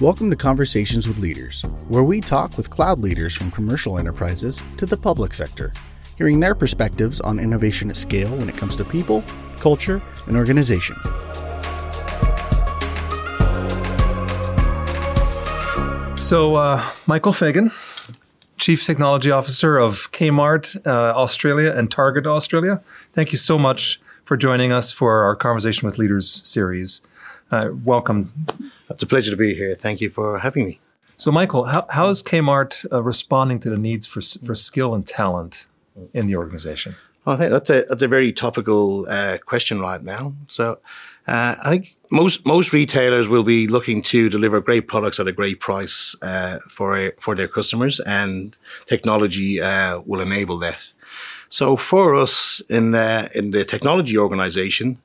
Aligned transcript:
Welcome 0.00 0.30
to 0.30 0.36
Conversations 0.36 1.08
with 1.08 1.18
Leaders, 1.18 1.62
where 1.88 2.04
we 2.04 2.20
talk 2.20 2.56
with 2.56 2.70
cloud 2.70 3.00
leaders 3.00 3.34
from 3.34 3.50
commercial 3.50 3.98
enterprises 3.98 4.64
to 4.76 4.86
the 4.86 4.96
public 4.96 5.34
sector, 5.34 5.72
hearing 6.16 6.38
their 6.38 6.54
perspectives 6.54 7.20
on 7.20 7.40
innovation 7.40 7.90
at 7.90 7.96
scale 7.96 8.30
when 8.36 8.48
it 8.48 8.56
comes 8.56 8.76
to 8.76 8.84
people, 8.84 9.24
culture, 9.56 10.00
and 10.28 10.36
organization. 10.36 10.94
So, 16.16 16.54
uh, 16.54 16.88
Michael 17.06 17.32
Fagan, 17.32 17.72
Chief 18.56 18.84
Technology 18.84 19.32
Officer 19.32 19.78
of 19.78 20.12
Kmart 20.12 20.80
uh, 20.86 20.90
Australia 21.16 21.72
and 21.72 21.90
Target 21.90 22.24
Australia, 22.24 22.80
thank 23.14 23.32
you 23.32 23.38
so 23.38 23.58
much 23.58 24.00
for 24.22 24.36
joining 24.36 24.70
us 24.70 24.92
for 24.92 25.24
our 25.24 25.34
Conversation 25.34 25.86
with 25.86 25.98
Leaders 25.98 26.30
series. 26.30 27.02
Uh, 27.50 27.70
welcome. 27.84 28.32
It's 28.90 29.02
a 29.02 29.06
pleasure 29.06 29.30
to 29.30 29.36
be 29.36 29.54
here. 29.54 29.74
Thank 29.74 30.00
you 30.00 30.10
for 30.10 30.38
having 30.38 30.66
me. 30.66 30.80
So, 31.16 31.32
Michael, 31.32 31.64
how, 31.64 31.86
how 31.90 32.08
is 32.10 32.22
Kmart 32.22 32.86
uh, 32.92 33.02
responding 33.02 33.58
to 33.60 33.70
the 33.70 33.78
needs 33.78 34.06
for, 34.06 34.20
for 34.20 34.54
skill 34.54 34.94
and 34.94 35.06
talent 35.06 35.66
in 36.14 36.26
the 36.28 36.36
organization? 36.36 36.94
Well, 37.24 37.34
I 37.36 37.38
think 37.38 37.50
that's 37.50 37.70
a 37.70 37.84
that's 37.88 38.02
a 38.02 38.08
very 38.08 38.32
topical 38.32 39.06
uh, 39.08 39.38
question 39.44 39.80
right 39.80 40.02
now. 40.02 40.32
So, 40.46 40.78
uh, 41.26 41.56
I 41.62 41.70
think 41.70 41.96
most 42.10 42.46
most 42.46 42.72
retailers 42.72 43.28
will 43.28 43.42
be 43.42 43.66
looking 43.66 44.00
to 44.02 44.30
deliver 44.30 44.60
great 44.60 44.86
products 44.86 45.20
at 45.20 45.26
a 45.26 45.32
great 45.32 45.60
price 45.60 46.16
uh, 46.22 46.58
for 46.70 47.12
for 47.18 47.34
their 47.34 47.48
customers, 47.48 48.00
and 48.00 48.56
technology 48.86 49.60
uh, 49.60 50.00
will 50.06 50.20
enable 50.20 50.58
that. 50.60 50.78
So, 51.50 51.76
for 51.76 52.14
us 52.14 52.62
in 52.70 52.92
the 52.92 53.30
in 53.34 53.50
the 53.50 53.64
technology 53.64 54.16
organization, 54.16 54.98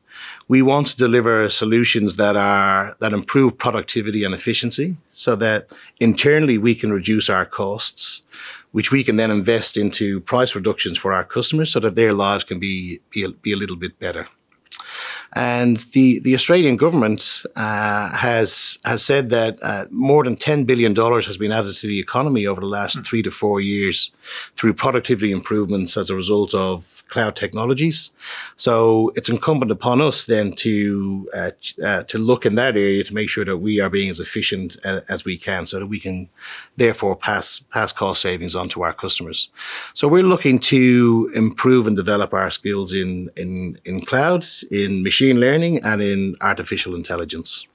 we 0.48 0.62
want 0.62 0.88
to 0.88 0.98
deliver 0.98 1.50
solutions 1.50 2.16
that 2.16 2.36
are 2.36 2.96
that 3.00 3.14
improve 3.14 3.58
productivity 3.58 4.24
and 4.24 4.34
efficiency 4.34 4.98
so 5.12 5.36
that 5.36 5.68
internally 6.00 6.58
we 6.58 6.76
can 6.76 6.92
reduce 6.92 7.30
our 7.30 7.46
costs 7.46 8.24
which 8.72 8.92
we 8.92 9.04
can 9.04 9.18
then 9.18 9.32
invest 9.32 9.78
into 9.78 10.20
price 10.22 10.56
reductions 10.56 10.98
for 10.98 11.14
our 11.14 11.24
customers 11.24 11.72
so 11.72 11.80
that 11.80 11.96
their 11.96 12.14
lives 12.14 12.44
can 12.44 12.60
be 12.60 13.00
be 13.10 13.24
a, 13.24 13.30
be 13.30 13.54
a 13.54 13.58
little 13.58 13.78
bit 13.78 13.98
better 14.00 14.28
and 15.36 15.78
the, 15.94 16.20
the 16.20 16.36
Australian 16.36 16.78
government 16.78 17.44
uh, 17.56 18.10
has 18.16 18.78
has 18.86 19.04
said 19.04 19.32
that 19.32 19.58
uh, 19.64 19.86
more 19.90 20.24
than 20.24 20.36
ten 20.36 20.64
billion 20.64 20.94
dollars 20.94 21.26
has 21.26 21.38
been 21.38 21.52
added 21.52 21.74
to 21.76 21.88
the 21.88 22.00
economy 22.00 22.46
over 22.46 22.62
the 22.62 22.68
last 22.68 23.00
mm. 23.00 23.06
three 23.06 23.24
to 23.24 23.32
four 23.32 23.60
years 23.60 24.12
through 24.56 24.74
productivity 24.74 25.32
improvements 25.32 25.98
as 25.98 26.10
a 26.10 26.16
result 26.16 26.54
of 26.54 27.04
cloud 27.10 27.36
technologies. 27.36 28.12
So 28.58 29.12
it's 29.16 29.28
incumbent 29.28 29.72
upon 29.72 30.02
us 30.02 30.26
then 30.26 30.54
to 30.54 31.30
uh, 31.34 31.52
uh 31.84 32.04
to 32.04 32.18
look 32.20 32.46
in 32.46 32.54
that 32.56 32.78
area 32.78 33.04
to 33.04 33.14
make 33.14 33.30
sure 33.30 33.46
that 33.46 33.58
we 33.58 33.80
are 33.80 33.90
being 33.90 34.12
as 34.12 34.20
efficient 34.20 34.78
uh, 34.86 35.02
as 35.10 35.26
we 35.26 35.38
can, 35.38 35.66
so 35.66 35.80
that 35.80 35.88
we 35.88 36.00
can 36.00 36.30
therefore 36.78 37.16
pass 37.16 37.60
pass 37.72 37.92
cost 37.92 38.22
savings 38.22 38.56
on 38.56 38.70
to 38.70 38.84
our 38.84 38.94
customers. 38.94 39.50
So 39.96 40.08
we're 40.08 40.22
looking 40.22 40.60
to 40.60 41.32
improve 41.34 41.88
and 41.88 41.98
develop 41.98 42.36
our 42.36 42.52
skills 42.52 42.94
in 42.94 43.32
in 43.36 43.80
in 43.84 44.06
cloud, 44.06 44.46
in 44.70 45.02
machine 45.02 45.23
machine 45.24 45.40
learning 45.40 45.84
and 45.84 46.02
in 46.02 46.36
artificial 46.42 46.96
intelligence. 46.96 47.68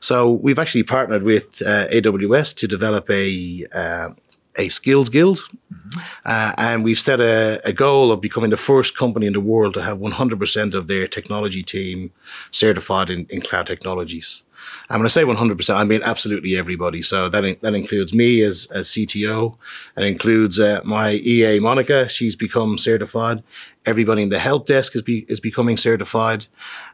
So 0.00 0.30
we've 0.30 0.58
actually 0.58 0.84
partnered 0.84 1.22
with 1.22 1.62
uh, 1.62 1.88
AWS 1.88 2.54
to 2.56 2.68
develop 2.68 3.10
a 3.10 3.66
uh, 3.74 4.10
a 4.56 4.68
skills 4.68 5.08
guild, 5.08 5.38
mm-hmm. 5.38 6.00
uh, 6.26 6.52
and 6.58 6.84
we've 6.84 6.98
set 6.98 7.20
a, 7.20 7.60
a, 7.64 7.72
goal 7.72 8.10
of 8.10 8.20
becoming 8.20 8.50
the 8.50 8.56
first 8.56 8.96
company 8.96 9.26
in 9.26 9.32
the 9.32 9.40
world 9.40 9.74
to 9.74 9.82
have 9.82 9.98
100% 9.98 10.74
of 10.74 10.88
their 10.88 11.06
technology 11.06 11.62
team 11.62 12.10
certified 12.50 13.10
in, 13.10 13.26
in 13.30 13.40
cloud 13.40 13.66
technologies. 13.66 14.42
And 14.88 14.98
when 15.00 15.06
I 15.06 15.08
say 15.08 15.24
100%, 15.24 15.74
I 15.74 15.84
mean 15.84 16.02
absolutely 16.02 16.56
everybody. 16.56 17.00
So 17.02 17.28
that, 17.28 17.44
in, 17.44 17.56
that 17.60 17.74
includes 17.74 18.12
me 18.12 18.42
as, 18.42 18.66
as 18.72 18.88
CTO. 18.88 19.56
It 19.96 20.04
includes 20.04 20.58
uh, 20.58 20.80
my 20.84 21.12
EA, 21.12 21.60
Monica. 21.60 22.08
She's 22.08 22.36
become 22.36 22.76
certified. 22.76 23.42
Everybody 23.86 24.22
in 24.22 24.28
the 24.28 24.38
help 24.38 24.66
desk 24.66 24.94
is, 24.94 25.02
be, 25.02 25.24
is 25.28 25.40
becoming 25.40 25.76
certified. 25.76 26.46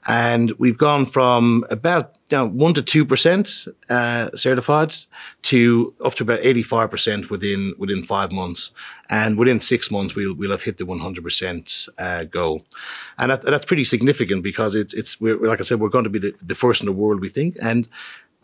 And 0.07 0.53
we've 0.53 0.79
gone 0.79 1.05
from 1.07 1.65
about 1.69 2.17
you 2.31 2.39
know, 2.39 2.49
1% 2.49 2.85
to 2.85 3.05
2% 3.05 3.69
uh, 3.89 4.31
certified 4.37 4.95
to 5.43 5.95
up 6.05 6.15
to 6.15 6.23
about 6.23 6.41
85% 6.41 7.29
within 7.29 7.75
within 7.79 8.05
five 8.05 8.31
months. 8.31 8.71
And 9.09 9.39
within 9.39 9.61
six 9.61 9.91
months, 9.91 10.15
we'll, 10.15 10.35
we'll 10.35 10.51
have 10.51 10.63
hit 10.63 10.79
the 10.79 10.85
100% 10.85 11.89
uh, 11.99 12.25
goal. 12.25 12.65
And 13.19 13.31
that, 13.31 13.43
that's 13.43 13.65
pretty 13.65 13.85
significant 13.85 14.43
because 14.43 14.75
it's, 14.75 14.95
it's 14.95 15.21
like 15.21 15.61
I 15.61 15.63
said, 15.63 15.81
we're 15.81 15.89
going 15.89 16.05
to 16.05 16.11
be 16.11 16.19
the, 16.19 16.35
the 16.43 16.55
first 16.55 16.81
in 16.81 16.87
the 16.87 16.93
world, 16.93 17.21
we 17.21 17.29
think. 17.29 17.57
And 17.61 17.89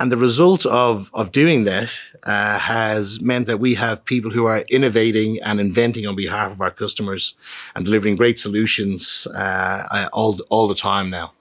and 0.00 0.10
the 0.10 0.16
result 0.16 0.66
of, 0.66 1.10
of 1.14 1.32
doing 1.32 1.64
that 1.64 1.92
uh, 2.24 2.58
has 2.58 3.20
meant 3.20 3.46
that 3.46 3.58
we 3.60 3.74
have 3.74 4.04
people 4.04 4.30
who 4.30 4.46
are 4.46 4.64
innovating 4.68 5.40
and 5.42 5.60
inventing 5.60 6.06
on 6.06 6.16
behalf 6.16 6.50
of 6.50 6.60
our 6.60 6.70
customers 6.70 7.34
and 7.74 7.84
delivering 7.84 8.16
great 8.16 8.38
solutions 8.38 9.26
uh, 9.34 10.08
all, 10.12 10.40
all 10.48 10.66
the 10.66 10.74
time 10.74 11.08
now. 11.10 11.32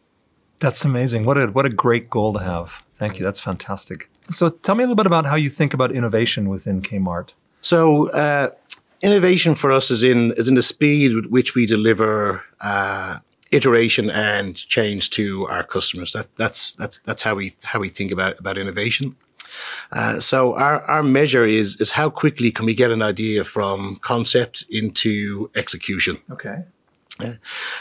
That's 0.59 0.85
amazing. 0.85 1.25
What 1.25 1.38
a, 1.38 1.47
what 1.47 1.66
a 1.66 1.69
great 1.69 2.09
goal 2.09 2.34
to 2.34 2.44
have. 2.44 2.84
Thank 2.95 3.17
you. 3.17 3.25
That's 3.25 3.40
fantastic. 3.40 4.09
So 4.29 4.50
tell 4.50 4.75
me 4.75 4.84
a 4.84 4.88
little 4.88 4.95
bit 4.95 5.07
about 5.07 5.25
how 5.25 5.35
you 5.35 5.50
think 5.50 5.73
about 5.73 5.91
innovation 5.91 6.47
within 6.47 6.81
Kmart. 6.81 7.34
So 7.61 8.09
uh, 8.11 8.51
innovation 9.01 9.56
for 9.56 9.72
us 9.72 9.90
is 9.91 10.03
in 10.03 10.34
is 10.34 10.47
in 10.47 10.56
the 10.56 10.61
speed 10.61 11.16
with 11.16 11.25
which 11.25 11.56
we 11.56 11.66
deliver 11.66 12.44
uh, 12.61 13.19
iteration 13.51 14.09
and 14.09 14.56
change 14.56 15.09
to 15.12 15.47
our 15.47 15.63
customers. 15.63 16.13
That, 16.13 16.28
that's 16.38 16.73
that's 16.73 17.00
that's 17.00 17.22
how 17.22 17.35
we 17.35 17.56
how 17.63 17.79
we 17.79 17.89
think 17.89 18.12
about 18.12 18.39
about 18.39 18.57
innovation. 18.57 19.16
Uh, 19.91 20.19
so 20.19 20.56
our, 20.56 20.81
our 20.84 21.03
measure 21.03 21.45
is 21.45 21.75
is 21.81 21.91
how 21.91 22.09
quickly 22.09 22.51
can 22.51 22.66
we 22.66 22.73
get 22.73 22.91
an 22.91 23.01
idea 23.01 23.44
from 23.44 23.97
concept 24.01 24.66
into 24.69 25.50
execution. 25.56 26.17
Okay. 26.31 26.63
Yeah. 27.23 27.33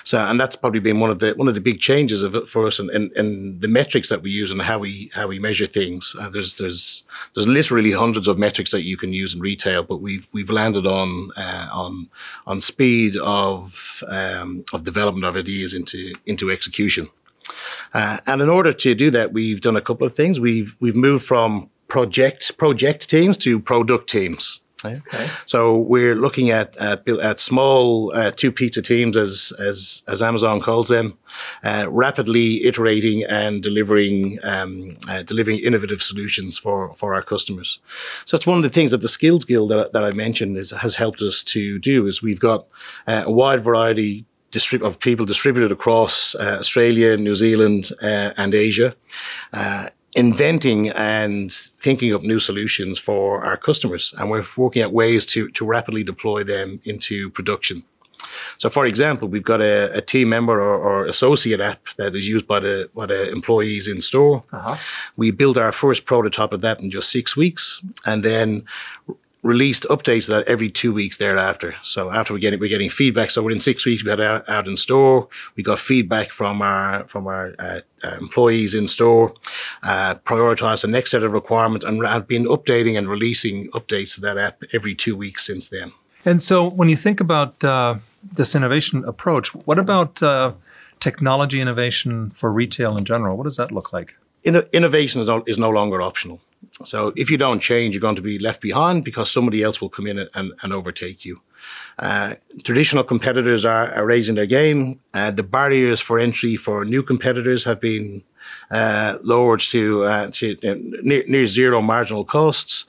So, 0.04 0.18
and 0.18 0.38
that's 0.38 0.56
probably 0.56 0.80
been 0.80 1.00
one 1.00 1.10
of 1.10 1.18
the 1.18 1.32
one 1.32 1.48
of 1.48 1.54
the 1.54 1.60
big 1.60 1.80
changes 1.80 2.22
of 2.22 2.34
it 2.34 2.48
for 2.48 2.66
us, 2.66 2.78
and, 2.78 2.90
and, 2.90 3.12
and 3.12 3.60
the 3.60 3.68
metrics 3.68 4.08
that 4.08 4.22
we 4.22 4.30
use 4.30 4.50
and 4.50 4.62
how 4.62 4.78
we 4.78 5.10
how 5.14 5.26
we 5.28 5.38
measure 5.38 5.66
things. 5.66 6.16
Uh, 6.18 6.30
there's 6.30 6.54
there's 6.54 7.04
there's 7.34 7.48
literally 7.48 7.92
hundreds 7.92 8.28
of 8.28 8.38
metrics 8.38 8.70
that 8.70 8.82
you 8.82 8.96
can 8.96 9.12
use 9.12 9.34
in 9.34 9.40
retail, 9.40 9.82
but 9.82 9.98
we've 9.98 10.26
we've 10.32 10.50
landed 10.50 10.86
on 10.86 11.30
uh, 11.36 11.68
on 11.72 12.08
on 12.46 12.60
speed 12.60 13.16
of 13.16 14.02
um, 14.08 14.64
of 14.72 14.84
development 14.84 15.24
of 15.24 15.36
ideas 15.36 15.74
into 15.74 16.14
into 16.26 16.50
execution. 16.50 17.08
Uh, 17.94 18.18
and 18.26 18.40
in 18.40 18.48
order 18.48 18.72
to 18.72 18.94
do 18.94 19.10
that, 19.10 19.32
we've 19.32 19.60
done 19.60 19.76
a 19.76 19.80
couple 19.80 20.06
of 20.06 20.14
things. 20.14 20.38
We've 20.38 20.76
we've 20.80 20.96
moved 20.96 21.24
from 21.24 21.70
project 21.88 22.56
project 22.56 23.10
teams 23.10 23.36
to 23.38 23.60
product 23.60 24.08
teams. 24.08 24.60
Okay. 24.84 25.26
So 25.46 25.78
we're 25.78 26.14
looking 26.14 26.50
at 26.50 26.76
at, 26.76 27.06
at 27.08 27.40
small 27.40 28.12
uh, 28.14 28.30
two 28.30 28.52
pizza 28.52 28.82
teams, 28.82 29.16
as 29.16 29.52
as 29.58 30.02
as 30.08 30.22
Amazon 30.22 30.60
calls 30.60 30.88
them, 30.88 31.18
uh, 31.64 31.86
rapidly 31.90 32.64
iterating 32.64 33.24
and 33.24 33.62
delivering 33.62 34.38
um, 34.42 34.96
uh, 35.08 35.22
delivering 35.22 35.58
innovative 35.58 36.02
solutions 36.02 36.58
for 36.58 36.94
for 36.94 37.14
our 37.14 37.22
customers. 37.22 37.78
So 38.24 38.36
that's 38.36 38.46
one 38.46 38.56
of 38.56 38.62
the 38.62 38.70
things 38.70 38.90
that 38.90 39.02
the 39.02 39.08
Skills 39.08 39.44
Guild 39.44 39.70
that, 39.70 39.92
that 39.92 40.04
I 40.04 40.12
mentioned 40.12 40.56
is, 40.56 40.70
has 40.70 40.94
helped 40.94 41.20
us 41.22 41.42
to 41.44 41.78
do. 41.78 42.06
Is 42.06 42.22
we've 42.22 42.40
got 42.40 42.66
uh, 43.06 43.24
a 43.26 43.32
wide 43.32 43.62
variety 43.62 44.24
of 44.82 44.98
people 44.98 45.26
distributed 45.26 45.70
across 45.70 46.34
uh, 46.34 46.56
Australia, 46.58 47.16
New 47.16 47.36
Zealand, 47.36 47.90
uh, 48.02 48.32
and 48.36 48.52
Asia. 48.54 48.96
Uh, 49.52 49.90
inventing 50.14 50.88
and 50.90 51.52
thinking 51.80 52.12
up 52.12 52.22
new 52.22 52.40
solutions 52.40 52.98
for 52.98 53.44
our 53.44 53.56
customers. 53.56 54.12
And 54.18 54.30
we're 54.30 54.44
working 54.56 54.82
out 54.82 54.92
ways 54.92 55.24
to, 55.26 55.48
to 55.50 55.64
rapidly 55.64 56.02
deploy 56.02 56.44
them 56.44 56.80
into 56.84 57.30
production. 57.30 57.84
So, 58.58 58.68
for 58.68 58.86
example, 58.86 59.28
we've 59.28 59.42
got 59.42 59.60
a, 59.60 59.96
a 59.96 60.00
team 60.00 60.28
member 60.28 60.60
or, 60.60 60.76
or, 60.76 61.06
associate 61.06 61.60
app 61.60 61.80
that 61.96 62.14
is 62.14 62.28
used 62.28 62.46
by 62.46 62.60
the 62.60 62.90
by 62.94 63.06
the 63.06 63.30
employees 63.30 63.88
in 63.88 64.00
store. 64.00 64.44
Uh-huh. 64.52 64.76
We 65.16 65.30
built 65.30 65.56
our 65.56 65.72
first 65.72 66.04
prototype 66.04 66.52
of 66.52 66.60
that 66.60 66.80
in 66.80 66.90
just 66.90 67.10
six 67.10 67.36
weeks, 67.36 67.82
and 68.04 68.22
then 68.22 68.62
released 69.42 69.86
updates 69.88 70.28
that 70.28 70.46
every 70.46 70.70
two 70.70 70.92
weeks 70.92 71.16
thereafter. 71.16 71.74
So 71.82 72.10
after 72.10 72.34
we 72.34 72.40
get 72.40 72.52
it, 72.52 72.60
we're 72.60 72.68
getting 72.68 72.90
feedback. 72.90 73.30
So 73.30 73.42
within 73.42 73.60
six 73.60 73.86
weeks, 73.86 74.04
we 74.04 74.10
had 74.10 74.20
out, 74.20 74.48
out 74.48 74.68
in 74.68 74.76
store. 74.76 75.28
We 75.56 75.62
got 75.62 75.78
feedback 75.78 76.30
from 76.30 76.60
our 76.60 77.04
from 77.08 77.26
our 77.26 77.54
uh, 77.58 77.80
uh, 78.04 78.16
employees 78.20 78.74
in 78.74 78.86
store, 78.86 79.34
uh, 79.82 80.16
prioritized 80.24 80.82
the 80.82 80.88
next 80.88 81.10
set 81.10 81.22
of 81.22 81.32
requirements, 81.32 81.84
and 81.84 82.04
have 82.06 82.26
been 82.26 82.44
updating 82.44 82.98
and 82.98 83.08
releasing 83.08 83.70
updates 83.70 84.14
to 84.14 84.20
that 84.20 84.36
app 84.36 84.62
every 84.72 84.94
two 84.94 85.16
weeks 85.16 85.46
since 85.46 85.68
then. 85.68 85.92
And 86.24 86.42
so, 86.42 86.68
when 86.68 86.88
you 86.88 86.96
think 86.96 87.20
about 87.20 87.64
uh, 87.64 87.96
this 88.32 88.54
innovation 88.54 89.04
approach, 89.04 89.54
what 89.54 89.78
about 89.78 90.22
uh, 90.22 90.52
technology 90.98 91.60
innovation 91.60 92.30
for 92.30 92.52
retail 92.52 92.96
in 92.96 93.04
general? 93.04 93.36
What 93.36 93.44
does 93.44 93.56
that 93.56 93.72
look 93.72 93.92
like? 93.92 94.14
In- 94.44 94.66
innovation 94.72 95.20
is 95.20 95.26
no, 95.26 95.42
is 95.46 95.58
no 95.58 95.70
longer 95.70 96.02
optional. 96.02 96.40
So 96.84 97.12
if 97.16 97.30
you 97.30 97.36
don't 97.36 97.60
change, 97.60 97.94
you're 97.94 98.00
going 98.00 98.16
to 98.16 98.22
be 98.22 98.38
left 98.38 98.60
behind 98.60 99.04
because 99.04 99.30
somebody 99.30 99.62
else 99.62 99.80
will 99.80 99.88
come 99.88 100.06
in 100.06 100.26
and, 100.34 100.52
and 100.62 100.72
overtake 100.72 101.24
you. 101.24 101.40
Uh, 101.98 102.34
traditional 102.64 103.04
competitors 103.04 103.64
are, 103.64 103.92
are, 103.94 104.06
raising 104.06 104.34
their 104.34 104.46
game. 104.46 104.98
Uh, 105.12 105.30
the 105.30 105.42
barriers 105.42 106.00
for 106.00 106.18
entry 106.18 106.56
for 106.56 106.84
new 106.84 107.02
competitors 107.02 107.64
have 107.64 107.80
been 107.80 108.22
uh, 108.70 109.18
lowered 109.22 109.60
to, 109.60 110.04
uh, 110.04 110.30
to 110.32 110.56
near, 111.02 111.24
near, 111.26 111.46
zero 111.46 111.80
marginal 111.80 112.24
costs. 112.24 112.84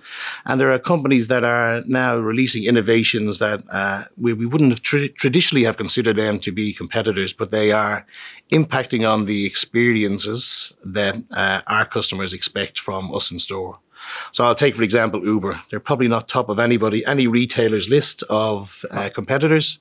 And 0.45 0.59
there 0.59 0.71
are 0.71 0.79
companies 0.79 1.27
that 1.27 1.43
are 1.43 1.81
now 1.87 2.17
releasing 2.17 2.63
innovations 2.63 3.39
that 3.39 3.63
uh, 3.69 4.05
we, 4.17 4.33
we 4.33 4.45
wouldn't 4.45 4.71
have 4.71 4.81
tra- 4.81 5.09
traditionally 5.09 5.63
have 5.63 5.77
considered 5.77 6.17
them 6.17 6.39
to 6.41 6.51
be 6.51 6.73
competitors, 6.73 7.33
but 7.33 7.51
they 7.51 7.71
are 7.71 8.05
impacting 8.51 9.09
on 9.09 9.25
the 9.25 9.45
experiences 9.45 10.73
that 10.83 11.21
uh, 11.31 11.61
our 11.67 11.85
customers 11.85 12.33
expect 12.33 12.79
from 12.79 13.13
us 13.13 13.31
in 13.31 13.39
store. 13.39 13.79
So 14.31 14.43
I'll 14.43 14.55
take, 14.55 14.75
for 14.75 14.83
example, 14.83 15.23
Uber. 15.23 15.61
They're 15.69 15.79
probably 15.79 16.07
not 16.07 16.27
top 16.27 16.49
of 16.49 16.59
anybody, 16.59 17.05
any 17.05 17.27
retailer's 17.27 17.89
list 17.89 18.23
of 18.29 18.85
uh, 18.91 19.09
competitors, 19.13 19.79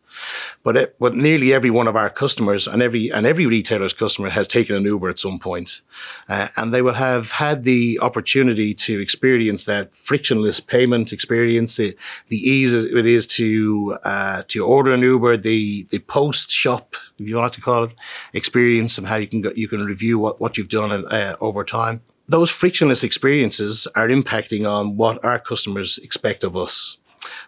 but 0.62 0.76
it, 0.76 0.96
but 0.98 1.14
nearly 1.14 1.52
every 1.52 1.70
one 1.70 1.88
of 1.88 1.96
our 1.96 2.10
customers 2.10 2.66
and 2.66 2.82
every 2.82 3.10
and 3.10 3.26
every 3.26 3.46
retailer's 3.46 3.92
customer 3.92 4.30
has 4.30 4.48
taken 4.48 4.76
an 4.76 4.84
Uber 4.84 5.08
at 5.08 5.18
some 5.18 5.38
point, 5.38 5.82
uh, 6.28 6.48
and 6.56 6.72
they 6.72 6.82
will 6.82 6.94
have 6.94 7.30
had 7.32 7.64
the 7.64 7.98
opportunity 8.00 8.74
to 8.74 9.00
experience 9.00 9.64
that 9.64 9.94
frictionless 9.96 10.60
payment 10.60 11.12
experience, 11.12 11.76
the, 11.76 11.96
the 12.28 12.36
ease 12.36 12.72
it 12.72 13.06
is 13.06 13.26
to 13.26 13.98
uh, 14.04 14.42
to 14.48 14.64
order 14.64 14.92
an 14.92 15.02
Uber, 15.02 15.36
the 15.36 15.84
the 15.90 16.00
post 16.00 16.50
shop, 16.50 16.94
if 17.18 17.26
you 17.26 17.36
want 17.36 17.52
to 17.54 17.60
call 17.60 17.84
it, 17.84 17.92
experience, 18.32 18.98
and 18.98 19.06
how 19.06 19.16
you 19.16 19.26
can 19.26 19.40
go, 19.40 19.52
you 19.54 19.68
can 19.68 19.84
review 19.84 20.18
what 20.18 20.40
what 20.40 20.58
you've 20.58 20.68
done 20.68 20.90
uh, 20.90 21.36
over 21.40 21.64
time 21.64 22.02
those 22.30 22.50
frictionless 22.50 23.02
experiences 23.02 23.88
are 23.94 24.08
impacting 24.08 24.68
on 24.68 24.96
what 24.96 25.22
our 25.24 25.38
customers 25.38 25.98
expect 25.98 26.44
of 26.44 26.56
us. 26.56 26.98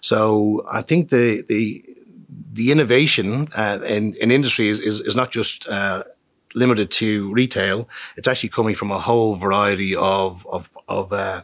So 0.00 0.66
I 0.70 0.82
think 0.82 1.08
the 1.08 1.44
the 1.48 1.84
the 2.52 2.72
innovation 2.72 3.48
uh, 3.56 3.78
in, 3.86 4.14
in 4.14 4.30
industry 4.30 4.68
is, 4.68 4.78
is, 4.78 5.00
is 5.00 5.16
not 5.16 5.30
just 5.30 5.66
uh, 5.68 6.04
limited 6.54 6.90
to 6.90 7.32
retail. 7.32 7.88
It's 8.16 8.28
actually 8.28 8.50
coming 8.50 8.74
from 8.74 8.90
a 8.90 8.98
whole 8.98 9.36
variety 9.36 9.94
of 9.96 10.46
of, 10.46 10.68
of 10.88 11.12
uh, 11.12 11.42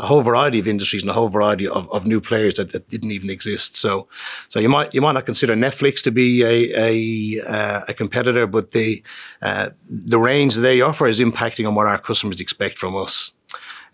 a 0.00 0.06
whole 0.06 0.22
variety 0.22 0.58
of 0.58 0.68
industries 0.68 1.02
and 1.02 1.10
a 1.10 1.14
whole 1.14 1.28
variety 1.28 1.66
of, 1.66 1.90
of 1.90 2.06
new 2.06 2.20
players 2.20 2.54
that, 2.54 2.72
that, 2.72 2.88
didn't 2.88 3.10
even 3.10 3.30
exist. 3.30 3.76
So, 3.76 4.08
so 4.48 4.60
you 4.60 4.68
might 4.68 4.94
you 4.94 5.00
might 5.00 5.12
not 5.12 5.26
consider 5.26 5.54
Netflix 5.54 6.02
to 6.04 6.10
be 6.10 6.42
a 6.42 6.56
a, 6.76 7.46
uh, 7.46 7.84
a 7.88 7.94
competitor, 7.94 8.46
but 8.46 8.70
the 8.70 9.02
uh, 9.42 9.70
the 9.88 10.18
range 10.18 10.56
they 10.56 10.80
offer 10.80 11.06
is 11.06 11.20
impacting 11.20 11.66
on 11.66 11.74
what 11.74 11.86
our 11.86 11.98
customers 11.98 12.40
expect 12.40 12.78
from 12.78 12.96
us. 12.96 13.32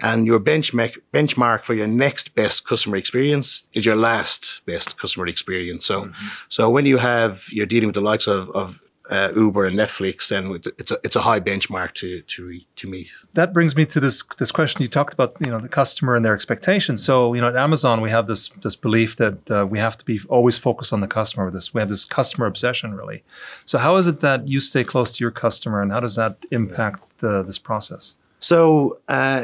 And 0.00 0.26
your 0.26 0.40
benchmark 0.40 0.98
benchmark 1.12 1.64
for 1.64 1.74
your 1.74 1.86
next 1.86 2.34
best 2.34 2.66
customer 2.66 2.96
experience 2.96 3.68
is 3.72 3.86
your 3.86 3.96
last 3.96 4.60
best 4.66 4.98
customer 4.98 5.26
experience. 5.26 5.86
So, 5.86 6.02
mm-hmm. 6.02 6.26
so 6.48 6.68
when 6.68 6.84
you 6.84 6.98
have 6.98 7.46
you're 7.50 7.66
dealing 7.66 7.88
with 7.88 7.94
the 7.94 8.00
likes 8.02 8.26
of, 8.26 8.50
of 8.50 8.82
uh, 9.10 9.30
Uber 9.36 9.66
and 9.66 9.78
Netflix, 9.78 10.28
then 10.28 10.60
it's 10.78 10.90
a 10.90 10.98
it's 11.04 11.16
a 11.16 11.20
high 11.20 11.40
benchmark 11.40 11.92
to 11.94 12.22
to 12.22 12.60
to 12.76 12.88
meet. 12.88 13.08
That 13.34 13.52
brings 13.52 13.76
me 13.76 13.84
to 13.86 14.00
this 14.00 14.22
this 14.38 14.50
question 14.50 14.82
you 14.82 14.88
talked 14.88 15.12
about, 15.12 15.36
you 15.40 15.50
know, 15.50 15.60
the 15.60 15.68
customer 15.68 16.16
and 16.16 16.24
their 16.24 16.34
expectations. 16.34 17.04
So, 17.04 17.34
you 17.34 17.40
know, 17.40 17.48
at 17.48 17.56
Amazon 17.56 18.00
we 18.00 18.10
have 18.10 18.26
this 18.26 18.48
this 18.62 18.76
belief 18.76 19.16
that 19.16 19.50
uh, 19.50 19.66
we 19.66 19.78
have 19.78 19.98
to 19.98 20.04
be 20.04 20.20
always 20.28 20.58
focused 20.58 20.92
on 20.92 21.00
the 21.00 21.06
customer. 21.06 21.44
With 21.44 21.54
this, 21.54 21.74
we 21.74 21.80
have 21.80 21.88
this 21.88 22.04
customer 22.04 22.46
obsession, 22.46 22.94
really. 22.94 23.22
So, 23.66 23.78
how 23.78 23.96
is 23.96 24.06
it 24.06 24.20
that 24.20 24.48
you 24.48 24.60
stay 24.60 24.84
close 24.84 25.12
to 25.12 25.24
your 25.24 25.30
customer, 25.30 25.82
and 25.82 25.92
how 25.92 26.00
does 26.00 26.16
that 26.16 26.38
impact 26.50 27.18
the, 27.18 27.42
this 27.42 27.58
process? 27.58 28.16
So 28.44 28.98
uh, 29.08 29.42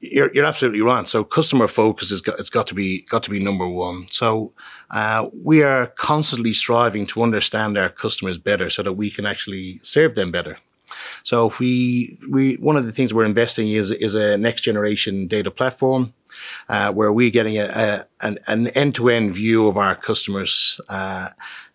you're, 0.00 0.30
you're 0.34 0.44
absolutely 0.44 0.82
right. 0.82 1.08
So 1.08 1.24
customer 1.24 1.68
focus 1.68 2.10
has 2.10 2.20
got 2.20 2.38
it's 2.38 2.50
got 2.50 2.66
to 2.66 2.74
be 2.74 3.00
got 3.00 3.22
to 3.22 3.30
be 3.30 3.40
number 3.40 3.66
one. 3.66 4.08
So 4.10 4.52
uh, 4.90 5.30
we 5.42 5.62
are 5.62 5.86
constantly 5.96 6.52
striving 6.52 7.06
to 7.06 7.22
understand 7.22 7.78
our 7.78 7.88
customers 7.88 8.36
better, 8.36 8.68
so 8.68 8.82
that 8.82 8.92
we 8.92 9.10
can 9.10 9.24
actually 9.24 9.80
serve 9.82 10.16
them 10.16 10.30
better. 10.30 10.58
So 11.22 11.46
if 11.46 11.58
we 11.58 12.18
we 12.30 12.56
one 12.56 12.76
of 12.76 12.84
the 12.84 12.92
things 12.92 13.14
we're 13.14 13.24
investing 13.24 13.68
is 13.70 13.90
is 13.90 14.14
a 14.14 14.36
next 14.36 14.60
generation 14.60 15.26
data 15.28 15.50
platform. 15.50 16.12
Uh, 16.68 16.92
where 16.92 17.10
we're 17.14 17.30
getting 17.30 17.56
a, 17.56 18.04
a, 18.20 18.36
an, 18.46 18.68
end-to-end 18.68 19.34
view 19.34 19.66
of 19.68 19.78
our 19.78 19.96
customers. 19.96 20.78
Uh, 20.90 21.30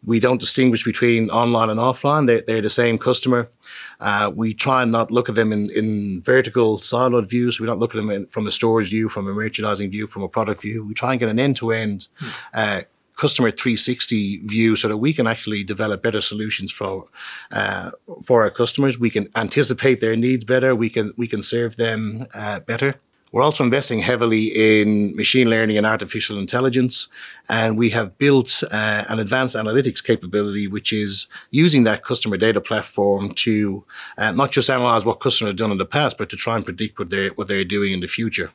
we 0.05 0.19
don't 0.19 0.39
distinguish 0.39 0.83
between 0.83 1.31
online 1.31 1.71
and 1.71 1.79
offline. 1.79 2.27
They're, 2.27 2.43
they're 2.45 2.61
the 2.61 2.69
same 2.69 2.99
customer. 2.99 3.49
Uh, 4.00 4.31
we 4.36 4.54
try 4.54 4.81
and 4.81 4.92
not 4.92 5.12
look 5.12 5.30
at 5.30 5.36
them 5.36 5.51
in, 5.51 5.69
in 5.72 6.22
vertical 6.22 6.78
siloed 6.80 7.30
views. 7.30 7.60
We 7.60 7.68
don't 7.68 7.80
look 7.80 7.94
at 7.94 7.98
them 7.98 8.10
in, 8.10 8.28
from 8.28 8.48
a 8.48 8.51
storage 8.51 8.89
view, 8.89 9.10
from 9.10 9.28
a 9.28 9.33
merchandising 9.33 9.92
view, 9.92 10.07
from 10.07 10.24
a 10.24 10.30
product 10.30 10.62
view. 10.62 10.86
We 10.86 10.94
try 10.94 11.12
and 11.12 11.19
get 11.19 11.30
an 11.30 11.39
end 11.39 11.57
to 11.57 11.72
end 11.72 12.07
customer 13.22 13.51
360 13.51 14.38
view 14.48 14.75
so 14.75 14.88
that 14.88 14.98
we 14.98 15.13
can 15.13 15.28
actually 15.28 15.63
develop 15.63 16.01
better 16.01 16.22
solutions 16.22 16.72
for 16.72 17.06
uh, 17.51 17.92
for 18.24 18.42
our 18.42 18.50
customers. 18.50 18.98
We 18.98 19.12
can 19.12 19.30
anticipate 19.36 20.01
their 20.01 20.16
needs 20.16 20.44
better. 20.44 20.75
We 20.75 20.89
can 20.89 21.13
we 21.18 21.28
can 21.28 21.44
serve 21.44 21.78
them 21.78 22.25
uh, 22.33 22.62
better. 22.62 22.95
We're 23.31 23.44
also 23.44 23.63
investing 23.63 24.00
heavily 24.00 24.48
in 24.48 25.16
machine 25.16 25.50
learning 25.50 25.78
and 25.78 25.88
artificial 25.88 26.38
intelligence. 26.38 27.07
And 27.48 27.78
we 27.78 27.92
have 27.92 28.18
built 28.18 28.62
uh, 28.69 29.06
an 29.07 29.19
advanced 29.19 29.56
analytics 29.56 30.04
capability, 30.04 30.68
which 30.68 30.92
is 30.92 31.28
using 31.50 31.83
that 31.86 32.04
customer 32.04 32.36
data 32.36 32.60
platform 32.60 33.33
to 33.36 33.86
uh, 34.18 34.31
not 34.33 34.51
just 34.51 34.69
analyze 34.69 35.06
what 35.06 35.22
customers 35.22 35.51
have 35.51 35.57
done 35.57 35.72
in 35.72 35.78
the 35.78 35.86
past, 35.86 36.18
but 36.18 36.30
to 36.30 36.36
try 36.36 36.57
and 36.57 36.66
predict 36.66 37.00
what 37.00 37.10
they're, 37.10 37.30
what 37.30 37.48
they're 37.48 37.63
doing 37.63 37.94
in 37.94 38.01
the 38.01 38.07
future. 38.07 38.51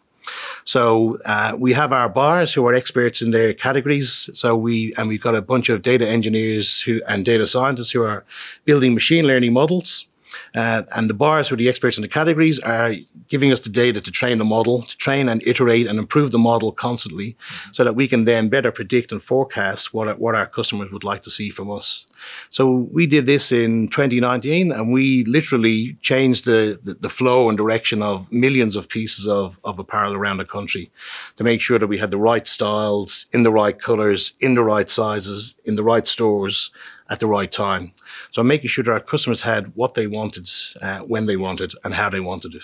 So 0.64 1.18
uh, 1.24 1.56
we 1.58 1.72
have 1.72 1.92
our 1.92 2.08
buyers 2.08 2.52
who 2.52 2.66
are 2.66 2.74
experts 2.74 3.22
in 3.22 3.30
their 3.30 3.54
categories. 3.54 4.28
So 4.34 4.56
we 4.56 4.92
and 4.98 5.08
we've 5.08 5.20
got 5.20 5.36
a 5.36 5.42
bunch 5.42 5.68
of 5.68 5.82
data 5.82 6.06
engineers 6.08 6.80
who 6.80 7.00
and 7.08 7.24
data 7.24 7.46
scientists 7.46 7.92
who 7.92 8.02
are 8.02 8.24
building 8.64 8.92
machine 8.92 9.26
learning 9.26 9.52
models 9.52 10.08
uh, 10.54 10.82
and 10.94 11.08
the 11.10 11.14
bars 11.14 11.48
who 11.48 11.54
are 11.54 11.58
the 11.58 11.68
experts 11.68 11.98
in 11.98 12.02
the 12.02 12.08
categories 12.08 12.58
are 12.60 12.94
giving 13.28 13.52
us 13.52 13.60
the 13.60 13.70
data 13.70 14.00
to 14.00 14.10
train 14.10 14.38
the 14.38 14.44
model, 14.44 14.82
to 14.82 14.96
train 14.96 15.28
and 15.28 15.42
iterate 15.46 15.86
and 15.86 15.98
improve 15.98 16.30
the 16.30 16.38
model 16.38 16.72
constantly 16.72 17.36
so 17.72 17.84
that 17.84 17.94
we 17.94 18.08
can 18.08 18.24
then 18.24 18.48
better 18.48 18.70
predict 18.70 19.12
and 19.12 19.22
forecast 19.22 19.92
what, 19.92 20.08
our, 20.08 20.14
what 20.14 20.34
our 20.34 20.46
customers 20.46 20.90
would 20.90 21.04
like 21.04 21.22
to 21.22 21.30
see 21.30 21.50
from 21.50 21.70
us. 21.70 22.06
So 22.50 22.88
we 22.92 23.06
did 23.06 23.26
this 23.26 23.52
in 23.52 23.88
2019 23.88 24.72
and 24.72 24.92
we 24.92 25.24
literally 25.24 25.96
changed 26.02 26.44
the, 26.44 26.78
the, 26.82 26.94
the 26.94 27.08
flow 27.08 27.48
and 27.48 27.58
direction 27.58 28.02
of 28.02 28.30
millions 28.32 28.76
of 28.76 28.88
pieces 28.88 29.28
of, 29.28 29.58
of 29.64 29.78
apparel 29.78 30.14
around 30.14 30.38
the 30.38 30.44
country 30.44 30.90
to 31.36 31.44
make 31.44 31.60
sure 31.60 31.78
that 31.78 31.86
we 31.86 31.98
had 31.98 32.10
the 32.10 32.18
right 32.18 32.46
styles 32.46 33.26
in 33.32 33.42
the 33.42 33.52
right 33.52 33.80
colors, 33.80 34.32
in 34.40 34.54
the 34.54 34.64
right 34.64 34.88
sizes, 34.88 35.56
in 35.64 35.76
the 35.76 35.82
right 35.82 36.06
stores 36.06 36.70
at 37.08 37.20
the 37.20 37.26
right 37.26 37.50
time. 37.50 37.92
So 38.30 38.42
making 38.42 38.68
sure 38.68 38.84
that 38.84 38.90
our 38.90 39.00
customers 39.00 39.42
had 39.42 39.72
what 39.74 39.94
they 39.94 40.06
wanted, 40.06 40.48
uh, 40.82 41.00
when 41.00 41.26
they 41.26 41.36
wanted, 41.36 41.72
and 41.84 41.94
how 41.94 42.10
they 42.10 42.20
wanted 42.20 42.54
it. 42.54 42.62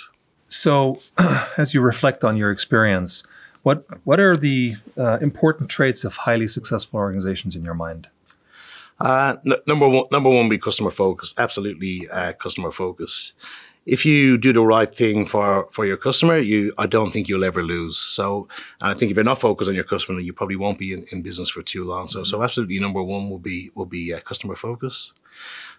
So, 0.48 0.98
as 1.58 1.72
you 1.72 1.80
reflect 1.80 2.24
on 2.24 2.36
your 2.36 2.50
experience, 2.50 3.24
what 3.62 3.86
what 4.04 4.20
are 4.20 4.36
the 4.36 4.74
uh, 4.98 5.18
important 5.20 5.70
traits 5.70 6.04
of 6.04 6.16
highly 6.16 6.48
successful 6.48 6.98
organizations 6.98 7.54
in 7.54 7.64
your 7.64 7.74
mind? 7.74 8.08
Uh, 9.00 9.36
n- 9.46 9.54
number 9.66 9.88
one, 9.88 10.04
number 10.10 10.28
one, 10.28 10.48
be 10.48 10.58
customer 10.58 10.90
focused. 10.90 11.38
Absolutely, 11.38 12.08
uh, 12.10 12.32
customer 12.34 12.70
focused 12.70 13.34
if 13.84 14.06
you 14.06 14.38
do 14.38 14.52
the 14.52 14.62
right 14.62 14.92
thing 14.92 15.26
for, 15.26 15.66
for 15.70 15.84
your 15.84 15.96
customer, 15.96 16.38
you 16.38 16.72
I 16.78 16.86
don't 16.86 17.10
think 17.10 17.28
you'll 17.28 17.44
ever 17.44 17.62
lose. 17.62 17.98
So 17.98 18.48
I 18.80 18.94
think 18.94 19.10
if 19.10 19.16
you're 19.16 19.24
not 19.24 19.40
focused 19.40 19.68
on 19.68 19.74
your 19.74 19.84
customer, 19.84 20.20
you 20.20 20.32
probably 20.32 20.56
won't 20.56 20.78
be 20.78 20.92
in, 20.92 21.04
in 21.10 21.22
business 21.22 21.50
for 21.50 21.62
too 21.62 21.84
long. 21.84 22.08
So 22.08 22.20
mm-hmm. 22.20 22.26
so 22.26 22.42
absolutely 22.42 22.78
number 22.78 23.02
one 23.02 23.28
will 23.28 23.38
be 23.38 23.70
will 23.74 23.86
be 23.86 24.14
uh, 24.14 24.20
customer 24.20 24.56
focus. 24.56 25.12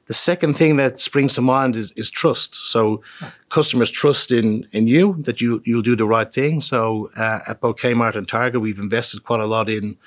The 0.07 0.13
second 0.13 0.55
thing 0.55 0.75
that 0.77 0.99
springs 0.99 1.33
to 1.35 1.41
mind 1.41 1.77
is, 1.77 1.93
is 1.93 2.11
trust. 2.11 2.55
So 2.55 3.01
customers 3.47 3.89
trust 3.89 4.31
in 4.31 4.67
in 4.73 4.87
you 4.87 5.15
that 5.23 5.39
you 5.39 5.61
you'll 5.63 5.81
do 5.81 5.95
the 5.95 6.05
right 6.05 6.31
thing. 6.31 6.59
So 6.59 7.09
uh, 7.15 7.39
at 7.47 7.61
both 7.61 7.77
Kmart 7.77 8.15
and 8.15 8.27
Target, 8.27 8.59
we've 8.59 8.79
invested 8.79 9.23
quite 9.23 9.39
a 9.39 9.45
lot 9.45 9.69
in 9.69 9.97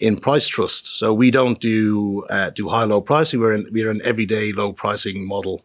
in 0.00 0.18
price 0.18 0.48
trust. 0.48 0.96
So 0.98 1.14
we 1.14 1.30
don't 1.30 1.60
do 1.60 2.24
uh, 2.30 2.50
do 2.50 2.68
high 2.68 2.84
low 2.84 3.00
pricing. 3.00 3.38
We're 3.38 3.54
in, 3.54 3.68
we're 3.70 3.92
an 3.92 4.00
everyday 4.04 4.52
low 4.52 4.72
pricing 4.72 5.24
model 5.24 5.62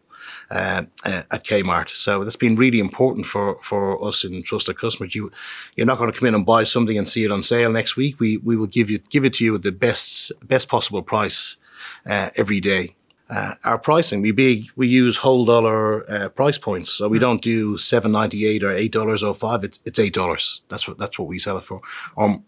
uh, 0.50 0.84
at 1.04 1.44
Kmart. 1.44 1.90
So 1.90 2.24
that's 2.24 2.36
been 2.36 2.56
really 2.56 2.78
important 2.78 3.26
for, 3.26 3.58
for 3.62 4.02
us 4.04 4.24
in 4.24 4.42
trusted 4.42 4.78
customers. 4.78 5.14
You 5.14 5.30
you're 5.76 5.86
not 5.86 5.98
going 5.98 6.12
to 6.12 6.18
come 6.18 6.28
in 6.28 6.34
and 6.34 6.46
buy 6.46 6.64
something 6.64 6.98
and 6.98 7.08
see 7.08 7.24
it 7.24 7.30
on 7.30 7.42
sale 7.42 7.70
next 7.70 7.96
week. 7.96 8.18
We 8.20 8.38
we 8.38 8.56
will 8.56 8.66
give 8.66 8.90
you 8.90 8.98
give 9.10 9.24
it 9.24 9.34
to 9.34 9.44
you 9.44 9.54
at 9.54 9.62
the 9.62 9.72
best 9.72 10.32
best 10.46 10.68
possible 10.68 11.02
price 11.02 11.56
uh, 12.06 12.30
every 12.36 12.60
day. 12.60 12.96
Uh, 13.28 13.54
our 13.62 13.78
pricing, 13.78 14.22
we 14.22 14.32
big, 14.32 14.64
we 14.74 14.88
use 14.88 15.16
whole 15.16 15.44
dollar 15.44 16.10
uh, 16.10 16.28
price 16.30 16.58
points, 16.58 16.90
so 16.90 17.06
we 17.06 17.18
mm. 17.18 17.20
don't 17.20 17.42
do 17.42 17.78
seven 17.78 18.10
ninety 18.10 18.44
eight 18.44 18.64
or 18.64 18.72
eight 18.72 18.90
dollars 18.90 19.22
or 19.22 19.34
five. 19.34 19.62
It's 19.62 19.80
it's 19.84 20.00
eight 20.00 20.14
dollars. 20.14 20.62
That's 20.68 20.88
what 20.88 20.98
that's 20.98 21.16
what 21.16 21.28
we 21.28 21.38
sell 21.38 21.56
it 21.56 21.62
for. 21.62 21.80
Um, 22.18 22.44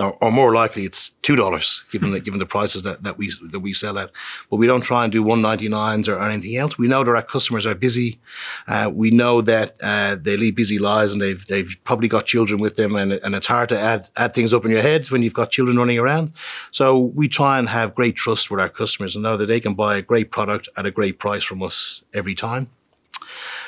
or, 0.00 0.16
or, 0.20 0.30
more 0.32 0.52
likely 0.52 0.84
it's 0.84 1.10
two 1.22 1.36
dollars 1.36 1.84
given 1.90 2.10
the 2.10 2.20
given 2.20 2.38
the 2.38 2.46
prices 2.46 2.82
that, 2.82 3.02
that 3.04 3.16
we 3.16 3.30
that 3.52 3.60
we 3.60 3.72
sell 3.72 3.98
at. 3.98 4.10
But 4.50 4.56
we 4.56 4.66
don't 4.66 4.82
try 4.82 5.04
and 5.04 5.12
do 5.12 5.22
one 5.22 5.40
ninety 5.40 5.68
nines 5.68 6.08
or 6.08 6.20
anything 6.20 6.56
else. 6.56 6.76
We 6.76 6.88
know 6.88 7.04
that 7.04 7.14
our 7.14 7.22
customers 7.22 7.66
are 7.66 7.74
busy. 7.74 8.18
Uh, 8.66 8.90
we 8.92 9.10
know 9.10 9.40
that 9.42 9.76
uh, 9.80 10.16
they 10.20 10.36
lead 10.36 10.56
busy 10.56 10.78
lives 10.78 11.12
and 11.12 11.22
they've 11.22 11.46
they've 11.46 11.76
probably 11.84 12.08
got 12.08 12.26
children 12.26 12.60
with 12.60 12.76
them, 12.76 12.96
and 12.96 13.12
and 13.12 13.34
it's 13.34 13.46
hard 13.46 13.68
to 13.70 13.78
add 13.78 14.08
add 14.16 14.34
things 14.34 14.52
up 14.52 14.64
in 14.64 14.70
your 14.70 14.82
heads 14.82 15.10
when 15.10 15.22
you've 15.22 15.32
got 15.32 15.50
children 15.50 15.78
running 15.78 15.98
around. 15.98 16.32
So 16.72 16.98
we 16.98 17.28
try 17.28 17.58
and 17.58 17.68
have 17.68 17.94
great 17.94 18.16
trust 18.16 18.50
with 18.50 18.60
our 18.60 18.68
customers 18.68 19.14
and 19.14 19.22
know 19.22 19.36
that 19.36 19.46
they 19.46 19.60
can 19.60 19.74
buy 19.74 19.96
a 19.96 20.02
great 20.02 20.30
product 20.30 20.68
at 20.76 20.84
a 20.84 20.90
great 20.90 21.18
price 21.18 21.44
from 21.44 21.62
us 21.62 22.02
every 22.12 22.34
time. 22.34 22.70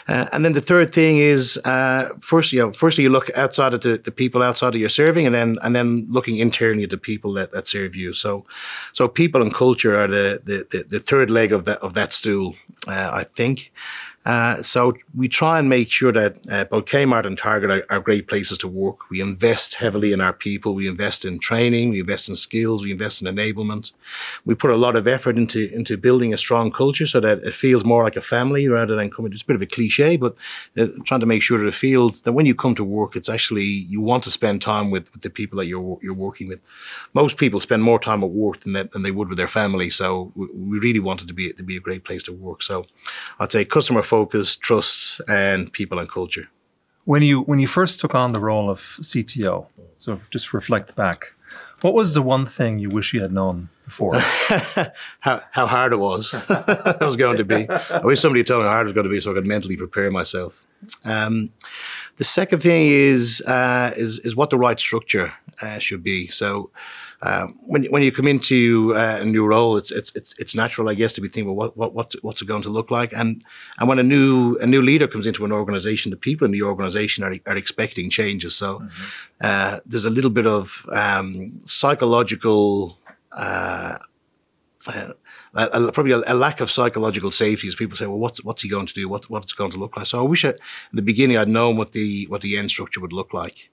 Uh, 0.09 0.27
and 0.33 0.45
then 0.45 0.55
the 0.55 0.61
third 0.61 0.93
thing 0.93 1.19
is 1.19 1.61
uh, 1.65 2.09
first, 2.21 2.53
you 2.53 2.59
know, 2.59 2.73
firstly 2.73 3.05
you 3.05 3.11
look 3.11 3.31
outside 3.37 3.75
of 3.75 3.83
the, 3.83 3.99
the 3.99 4.11
people 4.11 4.43
outside 4.43 4.75
of 4.75 4.81
your 4.81 4.89
serving, 4.89 5.27
and 5.27 5.35
then 5.35 5.59
and 5.63 5.77
then 5.77 6.07
looking 6.09 6.39
internally 6.39 6.85
at 6.85 6.91
the 6.91 6.97
people 6.97 7.33
that, 7.35 7.53
that 7.53 7.67
serve 7.67 7.95
you. 7.95 8.15
So, 8.15 8.45
so 8.93 9.07
people 9.09 9.43
and 9.43 9.53
culture 9.53 10.01
are 10.01 10.09
the 10.09 10.41
the, 10.45 10.67
the, 10.71 10.85
the 10.85 11.01
third 11.01 11.31
leg 11.31 11.53
of 11.53 11.65
that 11.67 11.79
of 11.81 11.93
that 11.95 12.13
stool, 12.13 12.55
uh, 12.87 13.11
I 13.13 13.25
think. 13.25 13.73
Uh, 14.29 14.63
so 14.63 14.93
we 15.17 15.27
try 15.27 15.59
and 15.59 15.71
make 15.71 15.91
sure 15.91 16.13
that 16.13 16.37
uh, 16.51 16.63
both 16.67 16.85
Kmart 16.85 17.25
and 17.25 17.39
Target 17.39 17.71
are, 17.71 17.87
are, 17.89 17.99
great 17.99 18.29
places 18.29 18.59
to 18.59 18.69
work. 18.69 19.09
We 19.09 19.23
invest 19.23 19.77
heavily 19.77 20.13
in 20.13 20.21
our 20.21 20.35
people. 20.35 20.75
We 20.75 20.87
invest 20.87 21.25
in 21.25 21.39
training. 21.39 21.89
We 21.89 22.01
invest 22.01 22.29
in 22.29 22.37
skills. 22.37 22.85
We 22.85 22.93
invest 22.93 23.23
in 23.23 23.35
enablement. 23.35 23.95
We 24.45 24.55
put 24.55 24.71
a 24.71 24.77
lot 24.77 24.97
of 24.97 25.09
effort 25.09 25.39
into 25.39 25.75
into 25.75 25.97
building 25.97 26.35
a 26.35 26.37
strong 26.37 26.71
culture 26.71 27.07
so 27.07 27.21
that 27.21 27.39
it 27.39 27.55
feels 27.55 27.87
more 27.87 28.05
like 28.05 28.17
a 28.17 28.21
family 28.21 28.69
rather 28.69 28.97
than 28.97 29.11
coming. 29.11 29.33
It's 29.33 29.45
a 29.45 29.47
bit 29.47 29.57
of 29.57 29.63
a 29.63 29.67
cliche, 29.67 30.19
but 30.19 30.37
uh, 30.77 30.89
trying 31.07 31.21
to 31.21 31.27
make 31.27 31.41
sure 31.41 31.59
that 31.59 31.67
it 31.67 31.75
feels 31.75 32.21
that 32.23 32.33
when 32.33 32.45
you 32.45 32.55
come 32.55 32.75
to 32.75 32.85
work, 32.85 33.17
it's 33.17 33.31
actually 33.31 33.65
you 33.65 34.03
want 34.03 34.25
to 34.25 34.31
spend 34.31 34.61
time 34.61 34.91
with, 34.91 35.11
with 35.15 35.23
the 35.23 35.31
people 35.31 35.57
that 35.57 35.67
you're 35.67 35.99
you're 36.03 36.13
working 36.13 36.49
with. 36.49 36.61
Most 37.15 37.39
people 37.39 37.61
spend 37.61 37.83
more 37.83 37.99
time 37.99 38.23
at 38.23 38.31
work 38.31 38.61
than 38.61 38.75
that, 38.75 38.93
than 38.93 39.05
they 39.05 39.11
would 39.11 39.31
with 39.31 39.39
their 39.39 39.49
family. 39.49 39.89
So 39.89 40.33
we, 40.35 40.49
we 40.53 40.79
really 40.81 41.01
wanted 41.01 41.29
to 41.29 41.35
be 41.35 41.51
to 41.51 41.63
be 41.63 41.79
a 41.79 41.81
great 41.81 42.05
place 42.05 42.23
to 42.25 42.33
work. 42.35 42.63
So 42.63 42.85
I'd 43.41 43.51
say 43.51 43.65
customer 43.65 44.03
focus 44.03 44.18
focus, 44.19 44.57
trust, 44.57 45.21
and 45.29 45.73
people 45.73 45.99
and 46.01 46.09
culture. 46.11 46.47
When 47.05 47.23
you 47.23 47.37
when 47.51 47.59
you 47.61 47.69
first 47.79 48.01
took 48.01 48.15
on 48.15 48.33
the 48.33 48.41
role 48.51 48.69
of 48.75 48.79
CTO, 49.11 49.67
so 49.99 50.21
just 50.31 50.53
reflect 50.53 50.89
back, 50.95 51.19
what 51.83 51.95
was 51.95 52.09
the 52.15 52.23
one 52.23 52.45
thing 52.47 52.79
you 52.79 52.91
wish 52.91 53.15
you 53.15 53.23
had 53.23 53.33
known 53.33 53.69
before? 53.85 54.15
how, 55.27 55.37
how 55.59 55.67
hard 55.67 55.93
it 55.93 56.01
was. 56.11 56.35
it 56.51 57.01
was 57.01 57.17
going 57.17 57.39
to 57.39 57.45
be. 57.45 57.61
I 57.71 58.05
wish 58.11 58.21
somebody 58.21 58.45
told 58.45 58.63
me 58.63 58.69
how 58.69 58.75
hard 58.75 58.87
it 58.87 58.91
was 58.91 58.99
going 58.99 59.11
to 59.11 59.15
be 59.17 59.21
so 59.21 59.31
I 59.31 59.35
could 59.35 59.47
mentally 59.47 59.77
prepare 59.77 60.11
myself. 60.11 60.67
Um, 61.05 61.53
the 62.17 62.25
second 62.25 62.61
thing 62.61 62.87
is 62.87 63.41
uh, 63.47 63.93
is 63.97 64.19
is 64.21 64.35
what 64.35 64.51
the 64.51 64.59
right 64.59 64.81
structure 64.81 65.33
uh, 65.63 65.79
should 65.79 66.03
be. 66.03 66.27
So 66.27 66.71
um, 67.23 67.59
when 67.63 67.85
when 67.87 68.03
you 68.03 68.13
come 68.13 68.29
into 68.29 68.95
uh, 68.95 69.19
a 69.21 69.25
new 69.25 69.45
role, 69.45 69.77
it's 69.77 69.91
it's 69.91 70.15
it's 70.15 70.39
it's 70.39 70.55
natural, 70.55 70.89
I 70.89 70.95
guess, 70.95 71.13
to 71.15 71.21
be 71.21 71.29
thinking, 71.29 71.47
well, 71.47 71.57
what 71.57 71.77
what 71.77 71.95
what's, 71.95 72.17
what's 72.23 72.43
it 72.43 72.47
going 72.47 72.63
to 72.63 72.69
look 72.69 72.91
like? 72.91 73.13
And 73.13 73.45
and 73.79 73.89
when 73.89 73.99
a 73.99 74.05
new 74.05 74.57
a 74.59 74.67
new 74.67 74.83
leader 74.83 75.09
comes 75.09 75.27
into 75.27 75.45
an 75.45 75.51
organization, 75.51 76.11
the 76.11 76.17
people 76.17 76.45
in 76.45 76.53
the 76.53 76.63
organization 76.63 77.25
are 77.25 77.35
are 77.47 77.57
expecting 77.57 78.09
changes. 78.09 78.55
So 78.55 78.79
mm-hmm. 78.79 79.05
uh, 79.41 79.81
there's 79.85 80.05
a 80.05 80.11
little 80.11 80.31
bit 80.31 80.47
of 80.47 80.87
um, 80.93 81.61
psychological. 81.65 82.99
Uh, 83.33 83.99
uh 84.87 85.13
probably 85.93 86.13
a, 86.13 86.23
a, 86.29 86.35
lack 86.35 86.61
of 86.61 86.71
psychological 86.71 87.33
safety 87.33 87.67
as 87.67 87.75
people 87.75 87.97
say, 87.97 88.07
well, 88.07 88.19
what's, 88.19 88.45
what's 88.45 88.63
he 88.63 88.69
going 88.69 88.87
to 88.87 88.95
do? 88.95 89.09
What, 89.09 89.29
what's 89.29 89.53
going 89.53 89.73
to 89.73 89.77
look 89.77 89.97
like? 89.97 90.07
So 90.07 90.21
I 90.21 90.23
wish 90.23 90.45
I, 90.45 90.51
in 90.51 90.57
the 90.93 91.03
beginning 91.03 91.37
I'd 91.37 91.49
known 91.49 91.77
what 91.77 91.93
the, 91.93 92.27
what 92.27 92.43
the 92.43 92.57
end 92.57 92.71
structure 92.71 93.01
would 93.01 93.13
look 93.13 93.35
like. 93.35 93.71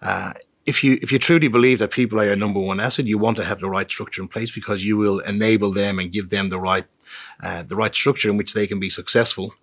Uh, 0.00 0.32
if 0.66 0.82
you 0.82 0.98
if 1.00 1.12
you 1.12 1.18
truly 1.18 1.48
believe 1.48 1.78
that 1.78 1.90
people 1.92 2.20
are 2.20 2.26
your 2.26 2.36
number 2.36 2.60
one 2.60 2.80
asset, 2.80 3.06
you 3.06 3.18
want 3.18 3.36
to 3.36 3.44
have 3.44 3.60
the 3.60 3.70
right 3.70 3.90
structure 3.90 4.20
in 4.20 4.28
place 4.28 4.50
because 4.50 4.84
you 4.84 4.96
will 4.96 5.20
enable 5.20 5.72
them 5.72 5.98
and 5.98 6.12
give 6.12 6.30
them 6.30 6.48
the 6.48 6.58
right 6.58 6.84
uh, 7.42 7.62
the 7.62 7.76
right 7.76 7.94
structure 7.94 8.28
in 8.28 8.36
which 8.36 8.52
they 8.52 8.66
can 8.66 8.80
be 8.80 8.90
successful. 8.90 9.54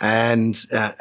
And 0.00 0.62
uh, 0.72 0.92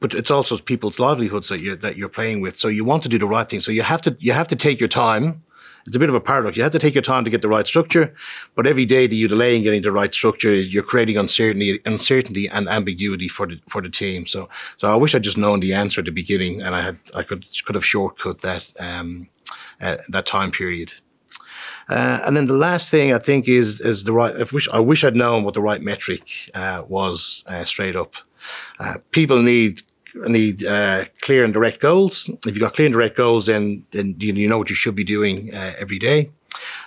but 0.00 0.14
it's 0.14 0.30
also 0.30 0.58
people's 0.58 0.98
livelihoods 0.98 1.48
that 1.48 1.60
you're 1.60 1.76
that 1.76 1.96
you're 1.96 2.08
playing 2.08 2.40
with. 2.40 2.58
So 2.58 2.68
you 2.68 2.84
want 2.84 3.02
to 3.04 3.08
do 3.08 3.18
the 3.18 3.26
right 3.26 3.48
thing. 3.48 3.60
So 3.60 3.72
you 3.72 3.82
have 3.82 4.02
to 4.02 4.16
you 4.20 4.32
have 4.32 4.48
to 4.48 4.56
take 4.56 4.80
your 4.80 4.88
time 4.88 5.42
it's 5.86 5.96
a 5.96 5.98
bit 5.98 6.08
of 6.08 6.14
a 6.14 6.20
paradox. 6.20 6.56
You 6.56 6.62
have 6.62 6.72
to 6.72 6.78
take 6.78 6.94
your 6.94 7.02
time 7.02 7.24
to 7.24 7.30
get 7.30 7.42
the 7.42 7.48
right 7.48 7.66
structure, 7.66 8.14
but 8.54 8.66
every 8.66 8.84
day 8.84 9.06
that 9.06 9.14
you 9.14 9.28
delay 9.28 9.56
in 9.56 9.62
getting 9.62 9.82
the 9.82 9.92
right 9.92 10.12
structure, 10.12 10.54
you're 10.54 10.82
creating 10.82 11.16
uncertainty, 11.16 11.80
uncertainty 11.84 12.48
and 12.48 12.68
ambiguity 12.68 13.28
for 13.28 13.46
the 13.46 13.60
for 13.68 13.80
the 13.80 13.88
team. 13.88 14.26
So, 14.26 14.48
so 14.76 14.92
I 14.92 14.96
wish 14.96 15.14
I'd 15.14 15.22
just 15.22 15.38
known 15.38 15.60
the 15.60 15.74
answer 15.74 16.00
at 16.00 16.06
the 16.06 16.10
beginning, 16.10 16.60
and 16.60 16.74
I 16.74 16.82
had 16.82 16.98
I 17.14 17.22
could 17.22 17.46
could 17.64 17.74
have 17.74 17.84
shortcut 17.84 18.40
that 18.40 18.72
um, 18.80 19.28
uh, 19.80 19.96
that 20.08 20.26
time 20.26 20.50
period. 20.50 20.92
Uh, 21.88 22.20
and 22.24 22.36
then 22.36 22.46
the 22.46 22.52
last 22.52 22.90
thing 22.90 23.12
I 23.12 23.18
think 23.18 23.48
is 23.48 23.80
is 23.80 24.04
the 24.04 24.12
right. 24.12 24.34
I 24.34 24.44
wish 24.52 24.68
I 24.68 24.80
wish 24.80 25.04
I'd 25.04 25.16
known 25.16 25.44
what 25.44 25.54
the 25.54 25.62
right 25.62 25.80
metric 25.80 26.50
uh, 26.54 26.82
was 26.88 27.44
uh, 27.46 27.64
straight 27.64 27.94
up. 27.94 28.14
Uh, 28.80 28.94
people 29.10 29.42
need 29.42 29.82
need 30.28 30.64
uh, 30.64 31.06
clear 31.20 31.44
and 31.44 31.52
direct 31.52 31.80
goals. 31.80 32.28
If 32.46 32.54
you've 32.54 32.60
got 32.60 32.74
clear 32.74 32.86
and 32.86 32.92
direct 32.92 33.16
goals, 33.16 33.46
then 33.46 33.84
then 33.92 34.16
you 34.18 34.48
know 34.48 34.58
what 34.58 34.70
you 34.70 34.76
should 34.76 34.94
be 34.94 35.04
doing 35.04 35.54
uh, 35.54 35.72
every 35.78 35.98
day. 35.98 36.30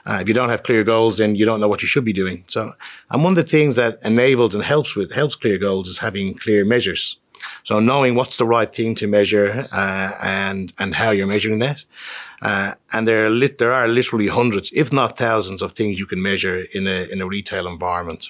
Uh, 0.05 0.19
if 0.21 0.27
you 0.27 0.33
don't 0.33 0.49
have 0.49 0.63
clear 0.63 0.83
goals, 0.83 1.17
then 1.17 1.35
you 1.35 1.45
don't 1.45 1.59
know 1.59 1.67
what 1.67 1.81
you 1.81 1.87
should 1.87 2.05
be 2.05 2.13
doing. 2.13 2.43
So, 2.47 2.73
and 3.11 3.23
one 3.23 3.33
of 3.33 3.37
the 3.37 3.49
things 3.49 3.75
that 3.75 3.99
enables 4.03 4.55
and 4.55 4.63
helps 4.63 4.95
with 4.95 5.11
helps 5.11 5.35
clear 5.35 5.57
goals 5.57 5.87
is 5.87 5.99
having 5.99 6.35
clear 6.35 6.65
measures. 6.65 7.17
So, 7.63 7.79
knowing 7.79 8.15
what's 8.15 8.37
the 8.37 8.45
right 8.45 8.73
thing 8.73 8.95
to 8.95 9.07
measure 9.07 9.67
uh, 9.71 10.11
and 10.21 10.73
and 10.79 10.95
how 10.95 11.11
you're 11.11 11.27
measuring 11.27 11.59
that. 11.59 11.85
Uh, 12.41 12.73
and 12.93 13.07
there 13.07 13.25
are 13.25 13.29
lit- 13.29 13.57
there 13.57 13.73
are 13.73 13.87
literally 13.87 14.27
hundreds, 14.27 14.71
if 14.73 14.93
not 14.93 15.17
thousands, 15.17 15.61
of 15.61 15.73
things 15.73 15.99
you 15.99 16.05
can 16.05 16.21
measure 16.21 16.61
in 16.73 16.87
a 16.87 17.03
in 17.11 17.21
a 17.21 17.27
retail 17.27 17.67
environment. 17.67 18.29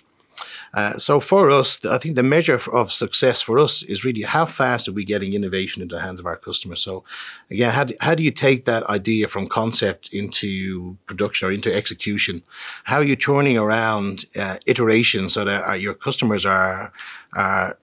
Uh, 0.73 0.97
so 0.97 1.19
for 1.19 1.49
us, 1.49 1.83
I 1.85 1.97
think 1.97 2.15
the 2.15 2.23
measure 2.23 2.59
of 2.71 2.91
success 2.91 3.41
for 3.41 3.59
us 3.59 3.83
is 3.83 4.05
really 4.05 4.21
how 4.21 4.45
fast 4.45 4.87
are 4.87 4.93
we 4.93 5.03
getting 5.03 5.33
innovation 5.33 5.81
into 5.81 5.95
the 5.95 6.01
hands 6.01 6.19
of 6.19 6.25
our 6.25 6.37
customers. 6.37 6.81
So 6.81 7.03
again, 7.49 7.71
how 7.71 7.85
do, 7.85 7.95
how 7.99 8.15
do 8.15 8.23
you 8.23 8.31
take 8.31 8.65
that 8.65 8.83
idea 8.83 9.27
from 9.27 9.47
concept 9.47 10.09
into 10.13 10.97
production 11.05 11.47
or 11.47 11.51
into 11.51 11.73
execution? 11.73 12.43
How 12.83 12.97
are 12.97 13.03
you 13.03 13.15
turning 13.15 13.57
around 13.57 14.25
uh, 14.35 14.57
iteration 14.65 15.29
so 15.29 15.45
that 15.45 15.63
our, 15.63 15.77
your 15.77 15.93
customers 15.93 16.45
are 16.45 16.91
are 17.33 17.77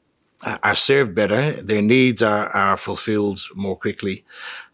are 0.44 0.76
served 0.76 1.14
better, 1.14 1.52
their 1.62 1.80
needs 1.82 2.22
are, 2.22 2.48
are 2.50 2.76
fulfilled 2.76 3.40
more 3.54 3.76
quickly, 3.76 4.24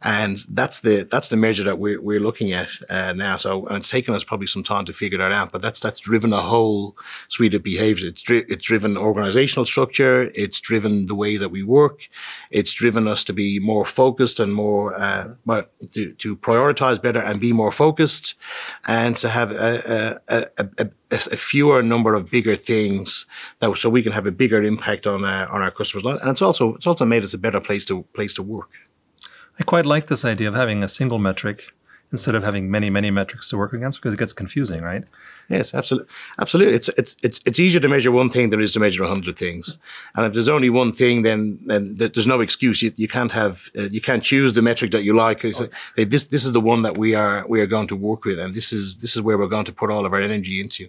and 0.02 0.44
that's 0.48 0.80
the 0.80 1.06
that's 1.10 1.28
the 1.28 1.36
measure 1.36 1.62
that 1.64 1.78
we're 1.78 2.00
we're 2.00 2.20
looking 2.20 2.52
at 2.52 2.70
uh, 2.90 3.12
now. 3.12 3.36
So 3.36 3.66
and 3.66 3.78
it's 3.78 3.90
taken 3.90 4.14
us 4.14 4.24
probably 4.24 4.46
some 4.46 4.62
time 4.62 4.84
to 4.86 4.92
figure 4.92 5.18
that 5.18 5.32
out, 5.32 5.52
but 5.52 5.62
that's 5.62 5.80
that's 5.80 6.00
driven 6.00 6.32
a 6.32 6.40
whole 6.40 6.96
suite 7.28 7.54
of 7.54 7.62
behaviors. 7.62 8.04
It's 8.04 8.22
dri- 8.22 8.44
it's 8.48 8.64
driven 8.64 8.96
organizational 8.96 9.66
structure. 9.66 10.30
It's 10.34 10.60
driven 10.60 11.06
the 11.06 11.14
way 11.14 11.36
that 11.36 11.50
we 11.50 11.62
work. 11.62 12.08
It's 12.50 12.72
driven 12.72 13.06
us 13.06 13.22
to 13.24 13.32
be 13.32 13.58
more 13.60 13.84
focused 13.84 14.40
and 14.40 14.54
more 14.54 14.94
uh, 14.94 15.28
to 15.92 16.12
to 16.12 16.36
prioritize 16.36 17.00
better 17.00 17.20
and 17.20 17.40
be 17.40 17.52
more 17.52 17.72
focused, 17.72 18.34
and 18.86 19.16
to 19.16 19.28
have 19.28 19.52
a, 19.52 20.20
a, 20.28 20.46
a, 20.58 20.90
a 21.10 21.36
fewer 21.36 21.82
number 21.82 22.14
of 22.14 22.30
bigger 22.30 22.56
things 22.56 23.26
that 23.60 23.76
so 23.76 23.88
we 23.88 24.02
can 24.02 24.12
have 24.12 24.26
a 24.26 24.32
bigger 24.32 24.62
impact 24.62 25.06
on 25.06 25.24
uh, 25.24 25.46
on 25.50 25.62
our 25.62 25.70
customers 25.70 26.04
and 26.04 26.30
it's 26.30 26.42
also 26.42 26.74
it's 26.74 26.86
also 26.86 27.04
made 27.04 27.22
us 27.22 27.34
a 27.34 27.38
better 27.38 27.60
place 27.60 27.84
to 27.84 28.02
place 28.14 28.34
to 28.34 28.42
work 28.42 28.70
I 29.60 29.64
quite 29.64 29.86
like 29.86 30.06
this 30.06 30.24
idea 30.24 30.48
of 30.48 30.54
having 30.54 30.82
a 30.82 30.88
single 30.88 31.18
metric 31.18 31.72
instead 32.12 32.34
of 32.34 32.44
having 32.44 32.70
many, 32.70 32.90
many 32.90 33.10
metrics 33.10 33.48
to 33.48 33.56
work 33.56 33.72
against 33.72 34.00
because 34.00 34.14
it 34.14 34.18
gets 34.18 34.32
confusing, 34.32 34.82
right? 34.82 35.08
Yes, 35.48 35.74
absolutely, 35.74 36.08
absolutely. 36.38 36.74
It's 36.74 36.88
it's 36.90 37.16
it's 37.22 37.40
it's 37.44 37.58
easier 37.58 37.80
to 37.80 37.88
measure 37.88 38.12
one 38.12 38.30
thing 38.30 38.50
than 38.50 38.60
it 38.60 38.64
is 38.64 38.72
to 38.74 38.80
measure 38.80 39.02
a 39.02 39.08
hundred 39.08 39.36
things. 39.36 39.78
And 40.14 40.24
if 40.24 40.32
there's 40.32 40.48
only 40.48 40.70
one 40.70 40.92
thing, 40.92 41.22
then 41.22 41.58
then 41.66 41.96
there's 41.96 42.26
no 42.26 42.40
excuse. 42.40 42.80
You, 42.80 42.92
you 42.96 43.08
can't 43.08 43.32
have 43.32 43.70
uh, 43.76 43.82
you 43.82 44.00
can't 44.00 44.22
choose 44.22 44.52
the 44.52 44.62
metric 44.62 44.92
that 44.92 45.02
you 45.02 45.14
like. 45.14 45.42
Hey, 45.42 46.04
this 46.04 46.26
this 46.26 46.44
is 46.44 46.52
the 46.52 46.60
one 46.60 46.82
that 46.82 46.96
we 46.96 47.14
are 47.14 47.46
we 47.48 47.60
are 47.60 47.66
going 47.66 47.88
to 47.88 47.96
work 47.96 48.24
with, 48.24 48.38
and 48.38 48.54
this 48.54 48.72
is 48.72 48.98
this 48.98 49.16
is 49.16 49.22
where 49.22 49.36
we're 49.36 49.48
going 49.48 49.64
to 49.66 49.72
put 49.72 49.90
all 49.90 50.06
of 50.06 50.12
our 50.12 50.20
energy 50.20 50.60
into. 50.60 50.88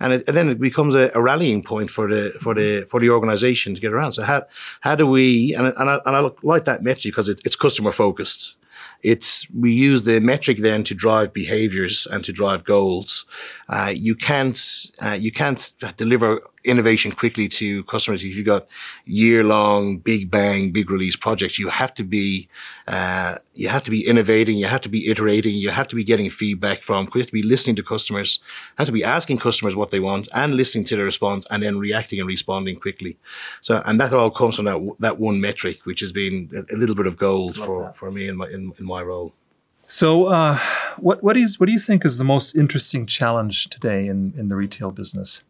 And, 0.00 0.12
it, 0.14 0.28
and 0.28 0.36
then 0.36 0.48
it 0.48 0.60
becomes 0.60 0.96
a, 0.96 1.10
a, 1.14 1.22
rallying 1.22 1.62
point 1.62 1.90
for 1.90 2.08
the 2.08 2.34
for 2.40 2.54
the 2.54 2.86
for 2.90 3.00
the 3.00 3.10
organization 3.10 3.74
to 3.74 3.80
get 3.80 3.92
around. 3.92 4.12
So 4.12 4.24
how 4.24 4.46
how 4.80 4.94
do 4.94 5.06
we 5.06 5.54
and 5.54 5.66
and 5.68 5.88
I, 5.88 6.00
and 6.04 6.16
I 6.16 6.30
like 6.42 6.64
that 6.64 6.82
metric 6.82 7.14
because 7.14 7.28
it, 7.28 7.40
it's 7.44 7.56
customer 7.56 7.92
focused. 7.92 8.56
It's 9.02 9.48
we 9.50 9.72
use 9.72 10.02
the 10.04 10.20
metric 10.20 10.58
then 10.58 10.84
to 10.84 10.94
drive 10.94 11.32
behaviors 11.32 12.06
and 12.10 12.24
to 12.24 12.32
drive 12.32 12.64
goals. 12.64 13.26
Uh, 13.68 13.92
you 13.94 14.14
can't 14.14 14.58
uh, 15.00 15.18
you 15.20 15.32
can't 15.32 15.72
deliver 15.96 16.40
innovation 16.64 17.12
quickly 17.12 17.48
to 17.48 17.82
customers. 17.84 18.24
If 18.24 18.36
you've 18.36 18.46
got 18.46 18.68
year 19.04 19.42
long, 19.44 19.98
big 19.98 20.30
bang, 20.30 20.70
big 20.70 20.90
release 20.90 21.16
projects, 21.16 21.58
you 21.58 21.68
have 21.68 21.94
to 21.94 22.04
be, 22.04 22.48
uh, 22.86 23.38
you 23.54 23.68
have 23.68 23.82
to 23.84 23.90
be 23.90 24.06
innovating. 24.06 24.56
You 24.56 24.66
have 24.66 24.80
to 24.82 24.88
be 24.88 25.10
iterating. 25.10 25.54
You 25.54 25.70
have 25.70 25.88
to 25.88 25.96
be 25.96 26.04
getting 26.04 26.30
feedback 26.30 26.82
from, 26.82 27.08
you 27.14 27.20
have 27.20 27.26
to 27.28 27.32
be 27.32 27.42
listening 27.42 27.76
to 27.76 27.82
customers, 27.82 28.40
have 28.78 28.86
to 28.86 28.92
be 28.92 29.04
asking 29.04 29.38
customers 29.38 29.74
what 29.74 29.90
they 29.90 30.00
want 30.00 30.28
and 30.34 30.54
listening 30.54 30.84
to 30.84 30.96
their 30.96 31.04
response 31.04 31.46
and 31.50 31.62
then 31.62 31.78
reacting 31.78 32.20
and 32.20 32.28
responding 32.28 32.78
quickly. 32.78 33.16
So, 33.60 33.82
and 33.84 34.00
that 34.00 34.12
all 34.12 34.30
comes 34.30 34.56
from 34.56 34.66
that, 34.66 34.96
that 35.00 35.18
one 35.18 35.40
metric, 35.40 35.80
which 35.84 36.00
has 36.00 36.12
been 36.12 36.50
a, 36.54 36.74
a 36.74 36.76
little 36.76 36.94
bit 36.94 37.06
of 37.06 37.16
gold 37.16 37.56
for, 37.56 37.84
that. 37.84 37.96
for 37.96 38.10
me 38.10 38.28
in 38.28 38.36
my, 38.36 38.46
in, 38.46 38.72
in 38.78 38.84
my 38.84 38.91
role. 39.00 39.32
So, 39.86 40.26
uh, 40.26 40.58
what 40.98 41.22
what 41.22 41.36
is 41.36 41.58
what 41.58 41.66
do 41.66 41.72
you 41.72 41.78
think 41.78 42.04
is 42.04 42.18
the 42.18 42.24
most 42.24 42.54
interesting 42.54 43.06
challenge 43.06 43.68
today 43.68 44.06
in, 44.06 44.34
in 44.36 44.48
the 44.48 44.56
retail 44.56 44.90
business? 44.90 45.42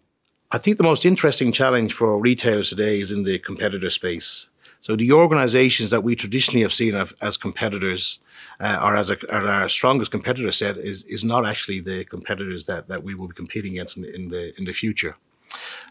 I 0.51 0.59
think 0.59 0.77
the 0.77 0.83
most 0.83 1.07
interesting 1.07 1.51
challenge 1.51 1.95
for 1.95 2.19
retailers 2.19 2.69
today 2.69 3.01
is 3.01 3.11
in 3.11 3.25
the 3.25 3.39
competitor 3.39 3.89
space. 3.89 4.51
So 4.83 4.97
the 4.97 5.13
organizations 5.13 5.91
that 5.91 6.03
we 6.03 6.17
traditionally 6.17 6.63
have 6.63 6.73
seen 6.73 6.95
as 7.23 7.37
competitors 7.37 8.19
uh, 8.59 8.81
or 8.83 8.97
as 8.97 9.11
a, 9.11 9.17
or 9.33 9.47
our 9.47 9.69
strongest 9.69 10.11
competitor 10.11 10.51
set 10.51 10.77
is, 10.77 11.05
is 11.05 11.23
not 11.25 11.47
actually 11.47 11.81
the 11.81 12.05
competitors 12.05 12.67
that, 12.67 12.89
that 12.89 13.05
we 13.05 13.15
will 13.15 13.29
be 13.29 13.35
competing 13.35 13.75
against 13.75 13.97
in, 13.97 14.05
in 14.05 14.29
the, 14.29 14.53
in 14.59 14.65
the 14.65 14.73
future. 14.73 15.17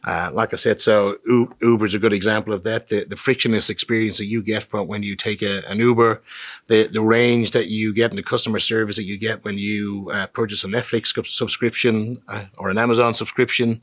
Uh, 0.04 0.32
like 0.34 0.52
I 0.52 0.58
said, 0.58 0.82
so 0.82 1.18
Uber 1.62 1.86
is 1.86 1.94
a 1.94 2.00
good 2.00 2.14
example 2.14 2.54
of 2.54 2.64
that. 2.64 2.88
The, 2.88 3.04
the 3.04 3.16
frictionless 3.16 3.70
experience 3.70 4.18
that 4.18 4.26
you 4.26 4.42
get 4.42 4.64
from 4.64 4.88
when 4.88 5.04
you 5.04 5.16
take 5.16 5.44
a, 5.44 5.64
an 5.70 5.78
Uber, 5.78 6.24
the, 6.68 6.88
the 6.88 7.02
range 7.02 7.52
that 7.52 7.68
you 7.68 7.94
get 7.94 8.10
and 8.10 8.18
the 8.18 8.24
customer 8.24 8.58
service 8.60 8.96
that 8.96 9.04
you 9.04 9.18
get 9.18 9.44
when 9.46 9.60
you 9.60 10.10
uh, 10.12 10.26
purchase 10.28 10.64
a 10.64 10.68
Netflix 10.68 11.14
subscription 11.28 12.22
uh, 12.28 12.46
or 12.58 12.70
an 12.70 12.80
Amazon 12.80 13.14
subscription, 13.14 13.82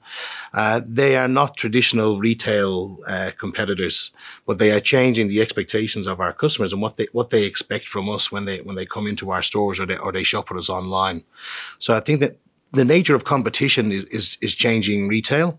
uh, 0.55 0.81
they 0.85 1.17
are 1.17 1.29
not 1.29 1.57
traditional 1.57 2.19
retail 2.19 2.99
uh, 3.07 3.31
competitors, 3.39 4.11
but 4.45 4.59
they 4.59 4.73
are 4.73 4.81
changing 4.81 5.29
the 5.29 5.41
expectations 5.41 6.09
of 6.09 6.21
our 6.21 6.33
customers 6.33 6.73
and 6.73 6.83
what 6.83 6.97
they 6.97 7.07
what 7.13 7.31
they 7.31 7.45
expect 7.45 7.87
from 7.87 8.09
us 8.09 8.33
when 8.33 8.45
they 8.45 8.61
when 8.63 8.75
they 8.77 8.87
come 8.87 9.07
into 9.07 9.31
our 9.31 9.43
stores 9.43 9.79
or 9.79 9.87
they 9.87 9.97
or 9.99 10.11
they 10.11 10.25
shop 10.25 10.51
with 10.51 10.59
us 10.59 10.69
online. 10.69 11.23
So 11.79 11.97
I 11.97 12.01
think 12.01 12.21
that 12.21 12.39
the 12.73 12.85
nature 12.85 13.15
of 13.15 13.25
competition 13.25 13.93
is, 13.93 14.05
is, 14.05 14.37
is 14.41 14.55
changing 14.55 15.09
retail. 15.09 15.59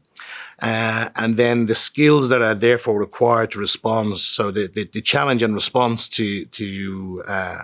Uh, 0.62 1.10
and 1.16 1.38
then 1.38 1.68
the 1.68 1.76
skills 1.76 2.30
that 2.30 2.42
are 2.42 2.56
therefore 2.56 3.00
required 3.00 3.52
to 3.52 3.60
respond. 3.60 4.20
So 4.20 4.52
the, 4.52 4.68
the, 4.68 4.90
the 4.92 5.02
challenge 5.02 5.42
and 5.42 5.56
response 5.56 6.10
to, 6.10 6.46
to, 6.46 7.24
uh, 7.28 7.60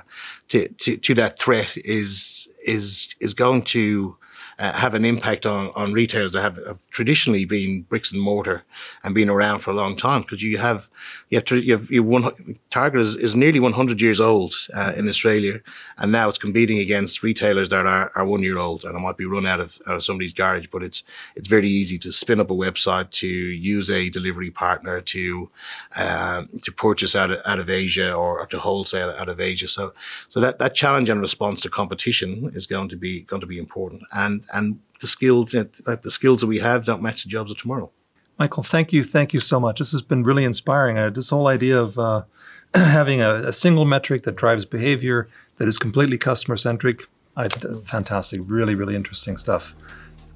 to, 0.50 0.68
to, 0.70 0.98
to, 0.98 1.14
that 1.16 1.38
threat 1.38 1.76
is, 1.78 2.48
is, 2.66 3.16
is 3.20 3.34
going 3.34 3.64
to, 3.64 4.18
uh, 4.60 4.72
have 4.74 4.94
an 4.94 5.06
impact 5.06 5.46
on, 5.46 5.72
on 5.76 5.94
retailers 5.94 6.32
that 6.34 6.42
have, 6.42 6.58
have, 6.66 6.82
traditionally 6.90 7.46
been 7.46 7.82
bricks 7.84 8.12
and 8.12 8.22
mortar 8.22 8.64
and 9.04 9.14
been 9.14 9.30
around 9.30 9.60
for 9.60 9.72
a 9.72 9.74
long 9.74 9.96
time 9.96 10.22
because 10.22 10.42
you 10.42 10.58
have 10.58 10.90
you 11.30 11.38
have, 11.38 11.46
to, 11.46 11.58
you 11.58 11.74
have 11.74 11.92
you 11.92 12.04
one, 12.04 12.58
Target 12.70 13.02
is, 13.02 13.16
is 13.16 13.36
nearly 13.36 13.60
100 13.60 14.00
years 14.00 14.22
old 14.22 14.54
uh, 14.74 14.94
in 14.96 15.08
Australia 15.10 15.60
and 15.98 16.12
now 16.12 16.30
it's 16.30 16.38
competing 16.38 16.80
against 16.80 17.24
retailers 17.24 17.70
that 17.70 17.86
are, 17.86 18.12
are 18.16 18.26
one 18.26 18.44
year 18.44 18.58
old 18.58 18.86
and 18.86 18.96
it 18.96 19.00
might 19.00 19.18
be 19.18 19.26
run 19.26 19.46
out 19.46 19.60
of 19.60 19.82
out 19.88 19.96
of 19.96 20.04
somebody's 20.04 20.34
garage 20.34 20.68
but 20.72 20.84
it's 20.84 21.04
it's 21.36 21.48
very 21.48 21.68
easy 21.68 21.98
to 22.00 22.12
spin 22.12 22.40
up 22.40 22.50
a 22.50 22.54
website 22.54 23.10
to 23.10 23.28
use 23.28 23.90
a 23.90 24.10
delivery 24.10 24.52
partner 24.52 25.02
to 25.02 25.50
uh, 25.96 26.44
to 26.62 26.72
purchase 26.72 27.16
out 27.16 27.32
of, 27.32 27.42
out 27.46 27.60
of 27.60 27.70
Asia 27.70 28.14
or, 28.14 28.40
or 28.40 28.46
to 28.48 28.60
wholesale 28.60 29.10
out 29.10 29.30
of 29.30 29.40
Asia. 29.40 29.68
So 29.68 29.94
so 30.28 30.40
that, 30.40 30.60
that 30.60 30.76
challenge 30.76 31.10
and 31.10 31.22
response 31.22 31.62
to 31.62 31.70
competition 31.70 32.52
is 32.56 32.66
going 32.66 32.90
to 32.90 32.96
be 32.96 33.22
going 33.22 33.42
to 33.42 33.48
be 33.48 33.58
important. 33.58 34.04
And 34.12 34.45
and 34.54 34.80
the 35.02 35.08
skills 35.08 35.52
that 35.52 36.02
the 36.04 36.12
skills 36.12 36.42
that 36.42 36.48
we 36.48 36.60
have 36.60 36.86
don't 36.86 37.02
match 37.02 37.24
the 37.24 37.30
jobs 37.30 37.52
of 37.52 37.58
tomorrow. 37.58 37.92
Michael, 38.38 38.64
thank 38.64 38.92
you, 38.92 39.04
thank 39.04 39.34
you 39.34 39.40
so 39.40 39.60
much. 39.60 39.80
This 39.80 39.92
has 39.92 40.02
been 40.02 40.24
really 40.24 40.44
inspiring. 40.44 40.98
Uh, 40.98 41.10
this 41.10 41.30
whole 41.30 41.48
idea 41.48 41.80
of 41.80 41.98
uh, 41.98 42.24
having 42.76 43.22
a, 43.22 43.36
a, 43.36 43.52
single 43.54 43.86
metric 43.86 44.24
that 44.24 44.36
drives 44.36 44.66
behavior 44.66 45.30
that 45.58 45.68
is 45.68 45.80
completely 45.80 46.18
customer 46.18 46.58
centric. 46.58 47.04
Uh, 47.38 47.48
fantastic, 47.86 48.42
really, 48.44 48.76
really 48.76 48.96
interesting 48.96 49.38
stuff. 49.38 49.74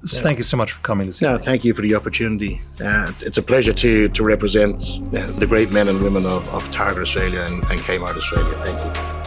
Yeah. 0.02 0.20
Thank 0.20 0.38
you 0.38 0.44
so 0.44 0.56
much 0.56 0.72
for 0.72 0.80
coming 0.80 1.06
this 1.06 1.22
evening. 1.22 1.40
thank 1.40 1.62
you 1.62 1.74
for 1.74 1.82
the 1.82 1.94
opportunity. 1.94 2.62
Uh, 2.82 3.08
it's, 3.10 3.22
it's, 3.22 3.38
a 3.38 3.42
pleasure 3.42 3.74
to 3.74 4.08
to 4.08 4.22
represent 4.22 4.80
uh, 5.14 5.30
the 5.32 5.46
great 5.46 5.72
men 5.72 5.88
and 5.88 6.02
women 6.02 6.24
of, 6.24 6.48
of 6.54 6.70
Target 6.70 7.02
Australia 7.02 7.42
and, 7.42 7.62
and 7.64 7.80
Kmart 7.80 8.16
Australia. 8.16 8.54
Thank 8.64 9.14
you. 9.14 9.19